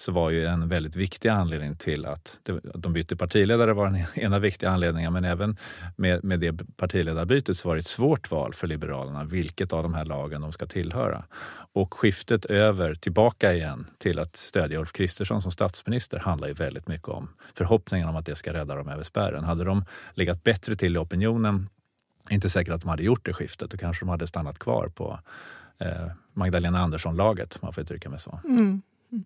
så 0.00 0.12
var 0.12 0.30
ju 0.30 0.46
en 0.46 0.68
väldigt 0.68 0.96
viktig 0.96 1.28
anledning 1.28 1.76
till 1.76 2.06
att, 2.06 2.40
det, 2.42 2.52
att 2.52 2.82
de 2.82 2.92
bytte 2.92 3.16
partiledare 3.16 3.72
var 3.72 3.90
den 3.90 4.04
ena 4.14 4.38
viktiga 4.38 4.70
anledningen 4.70 5.12
men 5.12 5.24
även 5.24 5.56
med, 5.96 6.24
med 6.24 6.40
det 6.40 6.52
partiledarbytet 6.76 7.56
så 7.56 7.68
var 7.68 7.74
det 7.74 7.78
ett 7.78 7.86
svårt 7.86 8.30
val 8.30 8.54
för 8.54 8.66
Liberalerna 8.66 9.24
vilket 9.24 9.72
av 9.72 9.82
de 9.82 9.94
här 9.94 10.04
lagen 10.04 10.40
de 10.40 10.52
ska 10.52 10.66
tillhöra. 10.66 11.24
Och 11.72 11.94
skiftet 11.94 12.44
över, 12.44 12.94
tillbaka 12.94 13.54
igen 13.54 13.86
till 13.98 14.18
att 14.18 14.36
stödja 14.36 14.78
Ulf 14.78 14.92
Kristersson 14.92 15.42
som 15.42 15.52
statsminister 15.52 16.18
handlar 16.18 16.48
ju 16.48 16.54
väldigt 16.54 16.88
mycket 16.88 17.08
om 17.08 17.28
förhoppningen 17.54 18.08
om 18.08 18.16
att 18.16 18.26
det 18.26 18.36
ska 18.36 18.52
rädda 18.52 18.74
dem 18.74 18.88
över 18.88 19.02
spärren. 19.02 19.44
Hade 19.44 19.64
de 19.64 19.84
legat 20.14 20.44
bättre 20.44 20.76
till 20.76 20.96
i 20.96 20.98
opinionen, 20.98 21.68
inte 22.30 22.50
säkert 22.50 22.74
att 22.74 22.80
de 22.80 22.90
hade 22.90 23.02
gjort 23.02 23.24
det 23.24 23.32
skiftet, 23.32 23.70
då 23.70 23.76
kanske 23.76 24.04
de 24.04 24.08
hade 24.08 24.26
stannat 24.26 24.58
kvar 24.58 24.88
på 24.88 25.20
eh, 25.78 26.06
Magdalena 26.32 26.78
Andersson-laget, 26.78 27.54
om 27.54 27.66
man 27.66 27.72
får 27.72 27.82
uttrycka 27.82 28.10
mig 28.10 28.18
så. 28.18 28.40
Mm. 28.44 28.82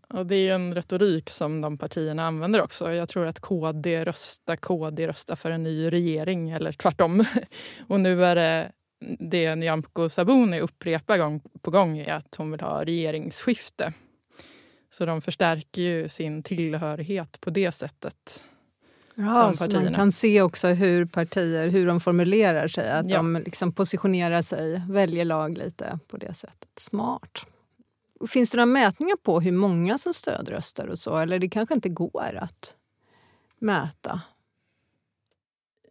Och 0.09 0.27
det 0.27 0.49
är 0.49 0.55
en 0.55 0.75
retorik 0.75 1.31
som 1.31 1.61
de 1.61 1.79
partierna 1.79 2.27
använder 2.27 2.63
också. 2.63 2.93
Jag 2.93 3.09
tror 3.09 3.27
att 3.27 3.41
KD 3.41 4.05
röstar, 4.05 4.57
KD 4.57 5.07
röstar 5.07 5.37
för 5.37 5.51
en 5.51 5.63
ny 5.63 5.91
regering 5.91 6.51
eller 6.51 6.73
tvärtom. 6.73 7.25
Och 7.89 8.01
nu 8.01 8.25
är 8.25 8.35
det 8.35 8.73
det 9.19 9.55
Nyamko 9.55 10.09
Sabuni 10.09 10.61
upprepar 10.61 11.19
gång 11.19 11.41
på 11.63 11.71
gång 11.71 11.99
är 11.99 12.15
att 12.15 12.35
hon 12.35 12.51
vill 12.51 12.61
ha 12.61 12.85
regeringsskifte. 12.85 13.93
Så 14.91 15.07
de 15.07 15.23
förstärker 15.23 15.83
ju 15.83 16.09
sin 16.09 16.43
tillhörighet 16.43 17.41
på 17.41 17.51
det 17.51 17.73
sättet. 17.73 18.43
Ja, 19.15 19.53
så 19.53 19.71
man 19.71 19.95
kan 19.95 20.13
se 20.13 20.43
också 20.43 20.69
hur 20.69 21.05
partier 21.05 21.69
hur 21.69 21.87
de 21.87 22.01
formulerar 22.01 22.69
sig. 22.69 22.91
Att 22.91 23.11
ja. 23.11 23.17
de 23.17 23.43
liksom 23.45 23.73
positionerar 23.73 24.43
sig, 24.43 24.83
väljer 24.89 25.25
lag 25.25 25.59
lite 25.59 25.99
på 26.09 26.17
det 26.17 26.35
sättet. 26.35 26.69
Smart. 26.77 27.47
Finns 28.29 28.51
det 28.51 28.57
några 28.57 28.67
mätningar 28.67 29.17
på 29.17 29.41
hur 29.41 29.53
många 29.53 29.99
som 29.99 30.15
stödröstar 30.15 30.87
och 30.87 30.99
så? 30.99 31.17
Eller 31.17 31.39
det 31.39 31.49
kanske 31.49 31.75
inte 31.75 31.89
går 31.89 32.35
att 32.41 32.75
mäta? 33.59 34.21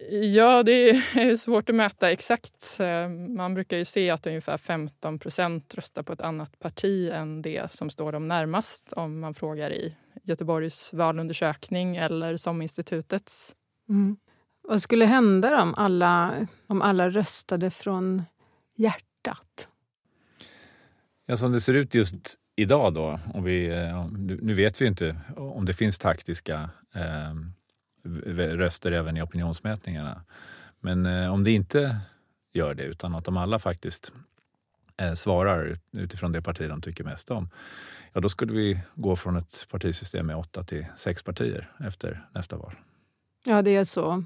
Ja, 0.09 0.63
det 0.63 0.89
är 0.89 1.35
svårt 1.35 1.69
att 1.69 1.75
mäta 1.75 2.11
exakt. 2.11 2.77
Eh, 2.79 3.09
man 3.09 3.53
brukar 3.53 3.77
ju 3.77 3.85
se 3.85 4.09
att 4.09 4.27
ungefär 4.27 4.57
15 4.57 5.19
procent 5.19 5.75
röstar 5.75 6.03
på 6.03 6.13
ett 6.13 6.21
annat 6.21 6.59
parti 6.59 7.09
än 7.13 7.41
det 7.41 7.73
som 7.73 7.89
står 7.89 8.11
dem 8.11 8.27
närmast 8.27 8.93
om 8.93 9.19
man 9.19 9.33
frågar 9.33 9.71
i 9.71 9.95
Göteborgs 10.23 10.93
valundersökning 10.93 11.95
eller 11.95 12.37
som 12.37 12.61
institutets. 12.61 13.55
Mm. 13.89 14.17
Vad 14.63 14.81
skulle 14.81 15.05
hända 15.05 15.61
om 15.61 15.73
alla, 15.77 16.47
om 16.67 16.81
alla 16.81 17.09
röstade 17.09 17.71
från 17.71 18.23
hjärtat? 18.75 19.67
Ja, 21.31 21.37
som 21.37 21.51
det 21.51 21.61
ser 21.61 21.73
ut 21.73 21.95
just 21.95 22.15
idag 22.55 22.93
då, 22.93 23.19
om 23.33 23.43
vi, 23.43 23.69
eh, 23.69 24.07
nu 24.41 24.53
vet 24.53 24.81
vi 24.81 24.85
inte 24.85 25.17
om 25.35 25.65
det 25.65 25.73
finns 25.73 25.97
taktiska 25.97 26.69
ehm, 26.93 27.53
röster 28.35 28.91
även 28.91 29.17
i 29.17 29.21
opinionsmätningarna. 29.21 30.23
Men 30.79 31.05
eh, 31.05 31.33
om 31.33 31.43
det 31.43 31.51
inte 31.51 31.97
gör 32.53 32.73
det, 32.73 32.83
utan 32.83 33.15
att 33.15 33.25
de 33.25 33.37
alla 33.37 33.59
faktiskt 33.59 34.11
eh, 34.97 35.13
svarar 35.13 35.77
utifrån 35.91 36.31
det 36.31 36.41
parti 36.41 36.69
de 36.69 36.81
tycker 36.81 37.03
mest 37.03 37.31
om, 37.31 37.49
ja 38.13 38.21
då 38.21 38.29
skulle 38.29 38.53
vi 38.53 38.79
gå 38.95 39.15
från 39.15 39.37
ett 39.37 39.67
partisystem 39.69 40.25
med 40.25 40.35
åtta 40.35 40.63
till 40.63 40.85
sex 40.95 41.23
partier 41.23 41.71
efter 41.79 42.27
nästa 42.33 42.57
val. 42.57 42.73
Ja, 43.45 43.61
det 43.61 43.75
är 43.75 43.83
så. 43.83 44.23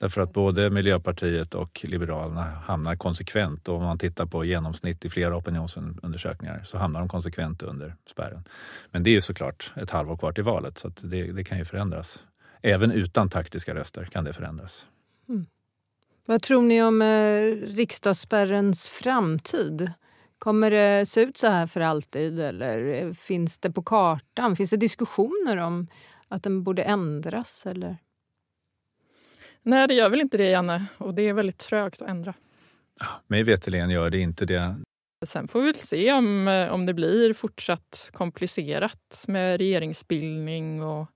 Därför 0.00 0.20
att 0.20 0.32
både 0.32 0.70
Miljöpartiet 0.70 1.54
och 1.54 1.84
Liberalerna 1.84 2.42
hamnar 2.42 2.96
konsekvent, 2.96 3.68
och 3.68 3.76
om 3.76 3.82
man 3.82 3.98
tittar 3.98 4.26
på 4.26 4.44
genomsnitt 4.44 5.04
i 5.04 5.10
flera 5.10 5.36
opinionsundersökningar, 5.36 6.62
så 6.64 6.78
hamnar 6.78 7.00
de 7.00 7.08
konsekvent 7.08 7.62
under 7.62 7.94
spärren. 8.06 8.44
Men 8.90 9.02
det 9.02 9.10
är 9.10 9.12
ju 9.12 9.20
såklart 9.20 9.72
ett 9.76 9.90
halvår 9.90 10.16
kvar 10.16 10.32
till 10.32 10.44
valet, 10.44 10.78
så 10.78 10.88
det, 10.88 11.32
det, 11.32 11.44
kan 11.44 11.58
ju 11.58 11.64
förändras. 11.64 12.24
Även 12.62 12.92
utan 12.92 13.30
taktiska 13.30 13.74
röster 13.74 14.04
kan 14.04 14.24
det 14.24 14.32
förändras. 14.32 14.86
Mm. 15.28 15.46
Vad 16.26 16.42
tror 16.42 16.62
ni 16.62 16.82
om 16.82 17.02
eh, 17.02 17.44
riksdagsspärrens 17.76 18.88
framtid? 18.88 19.92
Kommer 20.38 20.70
det 20.70 21.06
se 21.06 21.20
ut 21.22 21.36
så 21.36 21.46
här 21.46 21.66
för 21.66 21.80
alltid 21.80 22.40
eller 22.40 22.86
eh, 22.86 23.12
finns 23.12 23.58
det 23.58 23.70
på 23.70 23.82
kartan? 23.82 24.56
Finns 24.56 24.70
det 24.70 24.76
diskussioner 24.76 25.56
om 25.56 25.86
Att 26.28 26.42
den 26.42 26.62
borde 26.62 26.82
ändras? 26.82 27.66
Eller? 27.66 27.96
Nej, 29.66 29.88
det 29.88 29.94
gör 29.94 30.08
väl 30.08 30.20
inte 30.20 30.36
det, 30.36 30.50
Janne. 30.50 30.86
Och 30.98 31.14
det 31.14 31.22
är 31.22 31.32
väldigt 31.32 31.58
trögt 31.58 32.02
att 32.02 32.08
ändra. 32.08 32.34
Mig 33.26 33.42
veterligen 33.42 33.90
gör 33.90 34.10
det 34.10 34.18
inte 34.18 34.44
det. 34.44 34.74
Sen 35.26 35.48
får 35.48 35.60
vi 35.60 35.66
väl 35.66 35.74
se 35.74 36.12
om, 36.12 36.48
eh, 36.48 36.72
om 36.72 36.86
det 36.86 36.94
blir 36.94 37.34
fortsatt 37.34 38.10
komplicerat 38.12 39.24
med 39.28 39.58
regeringsbildning. 39.58 40.82
Och 40.82 41.06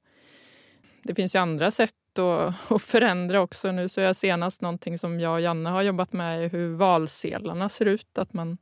det 1.02 1.14
finns 1.14 1.34
ju 1.34 1.38
andra 1.38 1.70
sätt 1.70 2.18
att, 2.18 2.54
att 2.72 2.82
förändra 2.82 3.40
också. 3.40 3.72
Nu 3.72 3.88
så 3.88 4.00
jag 4.00 4.16
senast 4.16 4.62
någonting 4.62 4.98
som 4.98 5.20
jag 5.20 5.32
och 5.32 5.40
Janne 5.40 5.70
har 5.70 5.82
jobbat 5.82 6.12
med 6.12 6.50
hur 6.50 6.74
valsedlarna 6.74 7.68
ser 7.68 7.86
ut. 7.86 8.18
Att 8.18 8.32
man 8.32 8.58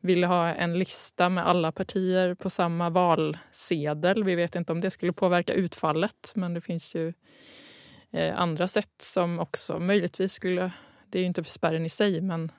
vill 0.00 0.24
ha 0.24 0.48
en 0.48 0.78
lista 0.78 1.28
med 1.28 1.46
alla 1.46 1.72
partier 1.72 2.34
på 2.34 2.50
samma 2.50 2.90
valsedel. 2.90 4.24
Vi 4.24 4.34
vet 4.34 4.54
inte 4.54 4.72
om 4.72 4.80
det 4.80 4.90
skulle 4.90 5.12
påverka 5.12 5.52
utfallet, 5.52 6.32
men 6.34 6.54
det 6.54 6.60
finns 6.60 6.94
ju 6.94 7.12
Eh, 8.14 8.40
andra 8.40 8.68
sätt 8.68 8.94
som 8.98 9.40
också 9.40 9.78
möjligtvis 9.78 10.32
skulle... 10.32 10.70
Det 11.10 11.18
är 11.18 11.20
ju 11.20 11.26
inte 11.26 11.44
spärren 11.44 11.86
i 11.86 11.88
sig, 11.88 12.20
men, 12.20 12.52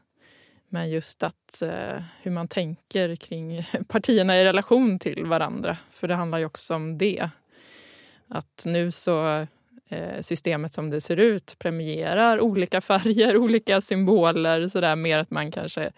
men 0.70 0.90
just 0.90 1.24
att 1.24 1.62
eh, 1.62 2.02
hur 2.22 2.32
man 2.32 2.48
tänker 2.48 3.16
kring 3.16 3.66
partierna 3.88 4.38
i 4.38 4.46
relation 4.46 5.00
till 5.00 5.26
varandra. 5.26 5.78
För 5.92 6.08
det 6.08 6.16
handlar 6.16 6.38
ju 6.38 6.46
också 6.46 6.76
om 6.76 6.98
det. 6.98 7.30
Att 8.28 8.64
nu 8.66 8.92
så 8.92 9.48
eh, 9.90 10.22
systemet 10.22 10.74
som 10.74 10.90
det 10.90 11.02
ser 11.02 11.18
ut 11.18 11.56
premierar 11.60 12.42
olika 12.42 12.82
färger, 12.82 13.38
olika 13.38 13.82
symboler. 13.82 14.68
Så 14.68 14.82
där, 14.82 14.96
mer 14.96 15.18
att 15.18 15.32
man 15.32 15.52
kanske 15.52 15.92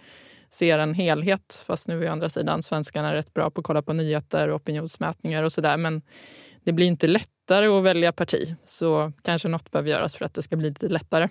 ser 0.49 0.79
en 0.79 0.93
helhet. 0.93 1.63
Fast 1.67 1.87
nu 1.87 2.05
är 2.05 2.09
andra 2.09 2.29
sidan 2.29 2.63
svenskarna 2.63 3.13
rätt 3.13 3.33
bra 3.33 3.49
på 3.49 3.61
att 3.61 3.65
kolla 3.65 3.81
på 3.81 3.93
nyheter 3.93 4.47
och 4.47 4.55
opinionsmätningar 4.55 5.43
och 5.43 5.51
sådär. 5.51 5.77
Men 5.77 6.01
det 6.67 6.73
blir 6.73 6.87
inte 6.87 7.07
lättare 7.07 7.67
att 7.67 7.83
välja 7.83 8.11
parti. 8.11 8.55
Så 8.65 9.11
kanske 9.21 9.47
något 9.47 9.71
behöver 9.71 9.89
göras 9.89 10.15
för 10.15 10.25
att 10.25 10.33
det 10.33 10.41
ska 10.41 10.55
bli 10.55 10.69
lite 10.69 10.87
lättare. 10.87 11.29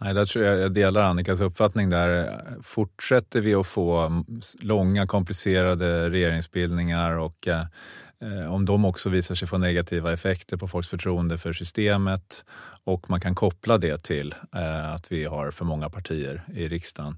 Nej, 0.00 0.14
där 0.14 0.26
tror 0.26 0.44
jag, 0.44 0.58
jag 0.58 0.72
delar 0.72 1.02
Annikas 1.02 1.40
uppfattning 1.40 1.90
där. 1.90 2.40
Fortsätter 2.62 3.40
vi 3.40 3.54
att 3.54 3.66
få 3.66 4.24
långa 4.60 5.06
komplicerade 5.06 6.10
regeringsbildningar 6.10 7.18
och 7.18 7.48
eh, 7.48 8.52
om 8.52 8.64
de 8.64 8.84
också 8.84 9.10
visar 9.10 9.34
sig 9.34 9.48
få 9.48 9.58
negativa 9.58 10.12
effekter 10.12 10.56
på 10.56 10.68
folks 10.68 10.88
förtroende 10.88 11.38
för 11.38 11.52
systemet 11.52 12.44
och 12.84 13.10
man 13.10 13.20
kan 13.20 13.34
koppla 13.34 13.78
det 13.78 14.02
till 14.02 14.34
eh, 14.56 14.94
att 14.94 15.12
vi 15.12 15.24
har 15.24 15.50
för 15.50 15.64
många 15.64 15.90
partier 15.90 16.42
i 16.54 16.68
riksdagen 16.68 17.16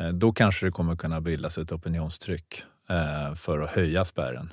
Eh, 0.00 0.08
då 0.08 0.32
kanske 0.32 0.66
det 0.66 0.72
kommer 0.72 0.96
kunna 0.96 1.20
bildas 1.20 1.58
ett 1.58 1.72
opinionstryck 1.72 2.64
eh, 2.90 3.34
för 3.34 3.60
att 3.60 3.70
höja 3.70 4.04
spärren. 4.04 4.52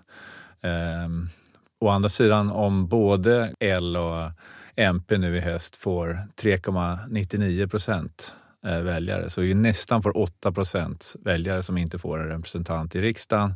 Ehm, 0.62 1.30
Å 1.79 1.89
andra 1.89 2.09
sidan, 2.09 2.49
om 2.49 2.87
både 2.87 3.53
L 3.59 3.97
och 3.97 4.31
MP 4.75 5.17
nu 5.17 5.37
i 5.37 5.39
höst 5.39 5.75
får 5.75 6.27
3,99 6.41 7.67
procent 7.67 8.33
eh, 8.65 8.79
väljare, 8.79 9.29
så 9.29 9.41
är 9.41 9.55
nästan 9.55 10.03
får 10.03 10.17
8 10.17 10.51
procent 10.51 11.15
väljare 11.19 11.63
som 11.63 11.77
inte 11.77 11.99
får 11.99 12.19
en 12.19 12.29
representant 12.29 12.95
i 12.95 13.01
riksdagen. 13.01 13.53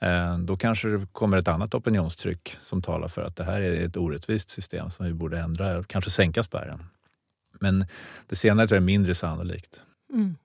Eh, 0.00 0.38
då 0.38 0.56
kanske 0.56 0.88
det 0.88 1.06
kommer 1.12 1.36
ett 1.36 1.48
annat 1.48 1.74
opinionstryck 1.74 2.56
som 2.60 2.82
talar 2.82 3.08
för 3.08 3.22
att 3.22 3.36
det 3.36 3.44
här 3.44 3.60
är 3.60 3.86
ett 3.86 3.96
orättvist 3.96 4.50
system 4.50 4.90
som 4.90 5.06
vi 5.06 5.12
borde 5.12 5.38
ändra 5.38 5.78
och 5.78 5.88
kanske 5.88 6.10
sänka 6.10 6.42
spärren. 6.42 6.84
Men 7.60 7.86
det 8.26 8.36
senare 8.36 8.66
tror 8.66 8.76
jag 8.76 8.82
är 8.82 8.86
mindre 8.86 9.14
sannolikt. 9.14 9.82
Mm. 10.12 10.36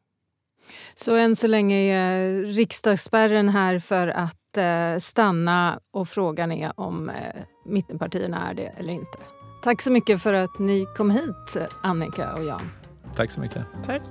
Så 0.95 1.15
än 1.15 1.35
så 1.35 1.47
länge 1.47 1.75
är 1.77 2.41
riksdagsspärren 2.41 3.49
här 3.49 3.79
för 3.79 4.07
att 4.07 4.57
eh, 4.57 4.99
stanna 4.99 5.79
och 5.93 6.09
frågan 6.09 6.51
är 6.51 6.79
om 6.79 7.09
eh, 7.09 7.15
mittenpartierna 7.65 8.49
är 8.49 8.53
det 8.53 8.73
eller 8.77 8.93
inte. 8.93 9.17
Tack 9.63 9.81
så 9.81 9.91
mycket 9.91 10.21
för 10.21 10.33
att 10.33 10.59
ni 10.59 10.85
kom 10.97 11.09
hit, 11.09 11.57
Annika 11.83 12.33
och 12.33 12.43
Jan. 12.43 12.71
Tack 13.15 13.31
så 13.31 13.39
mycket. 13.41 13.65
Tack. 13.85 14.03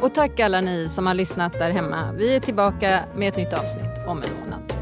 Och 0.00 0.14
tack 0.14 0.40
alla 0.40 0.60
ni 0.60 0.88
som 0.88 1.06
har 1.06 1.14
lyssnat 1.14 1.52
där 1.52 1.70
hemma. 1.70 2.12
Vi 2.12 2.36
är 2.36 2.40
tillbaka 2.40 3.00
med 3.16 3.28
ett 3.28 3.36
nytt 3.36 3.52
avsnitt 3.52 4.06
om 4.06 4.22
en 4.22 4.28
månad. 4.40 4.72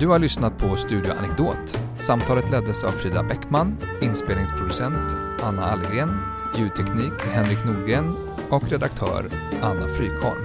Du 0.00 0.06
har 0.06 0.18
lyssnat 0.18 0.58
på 0.58 0.76
Studio 0.76 1.12
Anekdot 1.12 1.78
Samtalet 2.08 2.50
leddes 2.50 2.84
av 2.84 2.90
Frida 2.90 3.22
Bäckman, 3.22 3.76
inspelningsproducent 4.00 5.16
Anna 5.42 5.62
Allgren, 5.62 6.18
ljudteknik 6.56 7.26
Henrik 7.32 7.64
Nordgren 7.64 8.14
och 8.50 8.68
redaktör 8.68 9.24
Anna 9.62 9.88
Frykholm. 9.88 10.44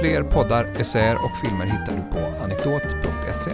Fler 0.00 0.22
poddar, 0.22 0.64
essäer 0.78 1.14
och 1.14 1.36
filmer 1.42 1.64
hittar 1.64 1.96
du 1.96 2.18
på 2.18 2.44
anekdot.se. 2.44 3.50